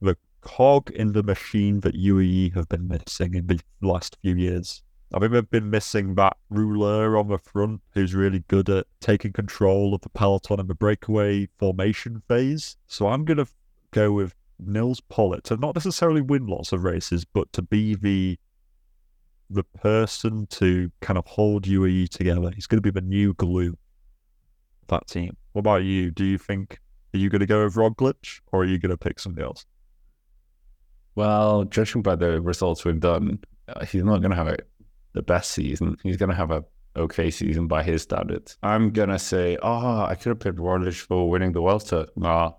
the 0.00 0.16
cog 0.40 0.92
in 0.92 1.14
the 1.14 1.24
machine 1.24 1.80
that 1.80 1.96
UAE 1.96 2.54
have 2.54 2.68
been 2.68 2.86
missing 2.86 3.34
in 3.34 3.48
the 3.48 3.60
last 3.80 4.18
few 4.22 4.36
years. 4.36 4.84
I 5.14 5.18
think 5.18 5.32
they've 5.32 5.50
been 5.50 5.70
missing 5.70 6.14
that 6.14 6.36
ruler 6.48 7.18
on 7.18 7.28
the 7.28 7.38
front 7.38 7.82
who's 7.92 8.14
really 8.14 8.44
good 8.48 8.70
at 8.70 8.86
taking 9.00 9.32
control 9.32 9.94
of 9.94 10.00
the 10.00 10.08
peloton 10.08 10.58
in 10.58 10.68
the 10.68 10.74
breakaway 10.74 11.48
formation 11.58 12.22
phase. 12.28 12.76
So 12.86 13.08
I'm 13.08 13.24
going 13.24 13.36
to 13.36 13.46
go 13.90 14.12
with 14.12 14.34
Nils 14.58 15.00
Politt 15.00 15.44
to 15.44 15.56
not 15.56 15.74
necessarily 15.74 16.22
win 16.22 16.46
lots 16.46 16.72
of 16.72 16.84
races, 16.84 17.24
but 17.24 17.52
to 17.52 17.62
be 17.62 17.94
the 17.94 18.38
the 19.50 19.64
person 19.64 20.46
to 20.46 20.90
kind 21.02 21.18
of 21.18 21.26
hold 21.26 21.64
UAE 21.64 22.08
together. 22.08 22.50
He's 22.54 22.66
going 22.66 22.82
to 22.82 22.82
be 22.82 22.90
the 22.90 23.06
new 23.06 23.34
glue 23.34 23.76
of 24.82 24.88
that 24.88 25.06
team. 25.06 25.36
What 25.52 25.60
about 25.60 25.84
you? 25.84 26.10
Do 26.10 26.24
you 26.24 26.38
think 26.38 26.80
are 27.14 27.18
you 27.18 27.28
going 27.28 27.40
to 27.40 27.46
go 27.46 27.64
with 27.64 27.74
Roglic 27.74 28.40
or 28.50 28.62
are 28.62 28.64
you 28.64 28.78
going 28.78 28.90
to 28.90 28.96
pick 28.96 29.20
somebody 29.20 29.44
else? 29.44 29.66
Well, 31.14 31.64
judging 31.64 32.00
by 32.00 32.16
the 32.16 32.40
results 32.40 32.86
we've 32.86 32.98
done, 32.98 33.40
uh, 33.68 33.84
he's 33.84 34.02
not 34.02 34.22
going 34.22 34.30
to 34.30 34.36
have 34.36 34.48
a 34.48 34.56
the 35.12 35.22
best 35.22 35.50
season. 35.50 35.96
He's 36.02 36.16
going 36.16 36.30
to 36.30 36.36
have 36.36 36.50
a 36.50 36.64
okay 36.96 37.30
season 37.30 37.66
by 37.66 37.82
his 37.82 38.02
standards. 38.02 38.58
I'm 38.62 38.90
going 38.90 39.08
to 39.08 39.18
say, 39.18 39.56
oh, 39.62 40.02
I 40.02 40.14
could 40.14 40.30
have 40.30 40.40
picked 40.40 40.58
Roglic 40.58 41.00
for 41.00 41.28
winning 41.28 41.52
the 41.52 41.60
Vuelta. 41.60 42.08
Nah. 42.16 42.52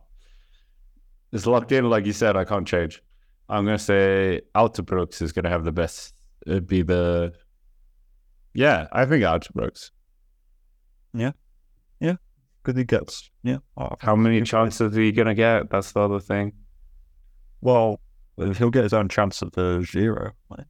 It's 1.32 1.48
locked 1.48 1.72
in, 1.72 1.90
like 1.90 2.06
you 2.06 2.14
said, 2.14 2.36
I 2.36 2.44
can't 2.44 2.68
change. 2.68 3.02
I'm 3.50 3.66
going 3.66 3.78
to 3.78 3.84
say 3.84 4.42
Brooks 4.86 5.22
is 5.22 5.32
going 5.32 5.44
to 5.44 5.50
have 5.50 5.64
the 5.64 5.72
best, 5.72 6.14
It'd 6.46 6.64
uh, 6.64 6.66
be 6.66 6.82
the, 6.82 7.34
yeah, 8.54 8.88
I 8.92 9.06
think 9.06 9.24
Brooks. 9.54 9.92
Yeah. 11.14 11.32
Yeah. 12.00 12.16
Good 12.64 12.78
he 12.78 12.84
gets, 12.84 13.30
yeah. 13.44 13.58
Oh, 13.78 13.96
How 14.00 14.16
many 14.16 14.42
chances 14.42 14.98
are 14.98 15.02
you 15.02 15.12
going 15.12 15.28
to 15.28 15.34
get? 15.34 15.70
That's 15.70 15.92
the 15.92 16.02
other 16.02 16.20
thing. 16.20 16.54
Well, 17.62 18.00
he'll 18.38 18.70
get 18.70 18.84
his 18.84 18.94
own 18.94 19.10
chance 19.10 19.42
at 19.42 19.54
the 19.54 19.88
Giro. 19.92 20.32
Right? 20.50 20.66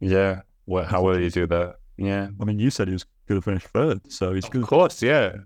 Yeah. 0.00 0.42
What? 0.64 0.86
How 0.86 1.02
will 1.02 1.20
you 1.20 1.30
do 1.30 1.46
that? 1.46 1.76
Yeah. 1.96 2.28
I 2.40 2.44
mean, 2.44 2.58
you 2.58 2.70
said 2.70 2.88
he 2.88 2.94
was 2.94 3.04
going 3.28 3.40
to 3.40 3.44
finish 3.44 3.64
third, 3.64 4.10
so 4.10 4.32
he's 4.32 4.44
of 4.44 4.66
course, 4.66 5.02
yeah. 5.02 5.36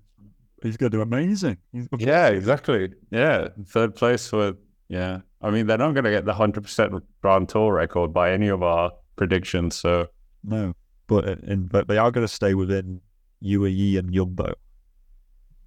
He's 0.62 0.76
going 0.78 0.90
to 0.90 0.96
do 0.96 1.02
amazing. 1.02 1.58
yeah, 1.98 2.28
exactly. 2.28 2.92
Yeah, 3.10 3.48
third 3.66 3.94
place 3.94 4.28
for 4.28 4.54
yeah. 4.88 5.20
I 5.42 5.50
mean, 5.50 5.66
they're 5.66 5.78
not 5.78 5.92
going 5.92 6.04
to 6.04 6.10
get 6.10 6.24
the 6.24 6.32
hundred 6.32 6.62
percent 6.62 6.94
Grand 7.20 7.48
Tour 7.48 7.74
record 7.74 8.14
by 8.14 8.32
any 8.32 8.48
of 8.48 8.62
our 8.62 8.92
predictions. 9.16 9.76
So 9.76 10.06
no, 10.42 10.74
but 11.06 11.26
in, 11.26 11.66
but 11.66 11.88
they 11.88 11.98
are 11.98 12.10
going 12.10 12.26
to 12.26 12.32
stay 12.32 12.54
within 12.54 13.00
UAE 13.42 13.98
and 13.98 14.12
Jumbo. 14.12 14.54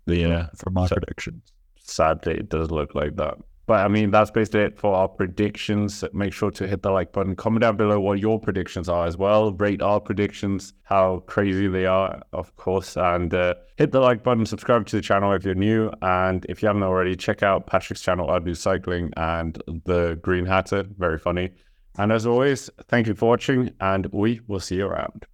Yeah, 0.07 0.47
for 0.55 0.69
my 0.71 0.87
so, 0.87 0.95
predictions. 0.95 1.51
Sadly, 1.79 2.35
it 2.35 2.49
does 2.49 2.71
look 2.71 2.95
like 2.95 3.15
that. 3.17 3.37
But 3.67 3.85
I 3.85 3.89
mean, 3.89 4.11
that's 4.11 4.31
basically 4.31 4.61
it 4.61 4.79
for 4.79 4.95
our 4.95 5.09
predictions. 5.09 6.03
Make 6.13 6.31
sure 6.31 6.49
to 6.51 6.65
hit 6.65 6.83
the 6.83 6.89
like 6.89 7.11
button. 7.11 7.35
Comment 7.35 7.61
down 7.61 7.75
below 7.75 7.99
what 7.99 8.17
your 8.19 8.39
predictions 8.39 8.87
are 8.87 9.05
as 9.05 9.17
well. 9.17 9.51
Rate 9.51 9.81
our 9.81 9.99
predictions, 9.99 10.73
how 10.83 11.19
crazy 11.27 11.67
they 11.67 11.85
are, 11.85 12.21
of 12.31 12.55
course. 12.55 12.95
And 12.95 13.33
uh, 13.33 13.55
hit 13.75 13.91
the 13.91 13.99
like 13.99 14.23
button. 14.23 14.45
Subscribe 14.45 14.85
to 14.87 14.95
the 14.95 15.01
channel 15.01 15.33
if 15.33 15.43
you're 15.43 15.53
new. 15.53 15.91
And 16.01 16.45
if 16.47 16.61
you 16.61 16.67
haven't 16.67 16.83
already, 16.83 17.17
check 17.17 17.43
out 17.43 17.67
Patrick's 17.67 18.01
channel, 18.01 18.31
I 18.31 18.39
Do 18.39 18.55
Cycling, 18.55 19.11
and 19.17 19.61
the 19.67 20.17
Green 20.21 20.45
Hatter. 20.45 20.85
Very 20.97 21.19
funny. 21.19 21.51
And 21.97 22.11
as 22.11 22.25
always, 22.25 22.69
thank 22.87 23.07
you 23.07 23.15
for 23.15 23.27
watching, 23.27 23.71
and 23.81 24.05
we 24.13 24.39
will 24.47 24.59
see 24.61 24.75
you 24.75 24.85
around. 24.85 25.25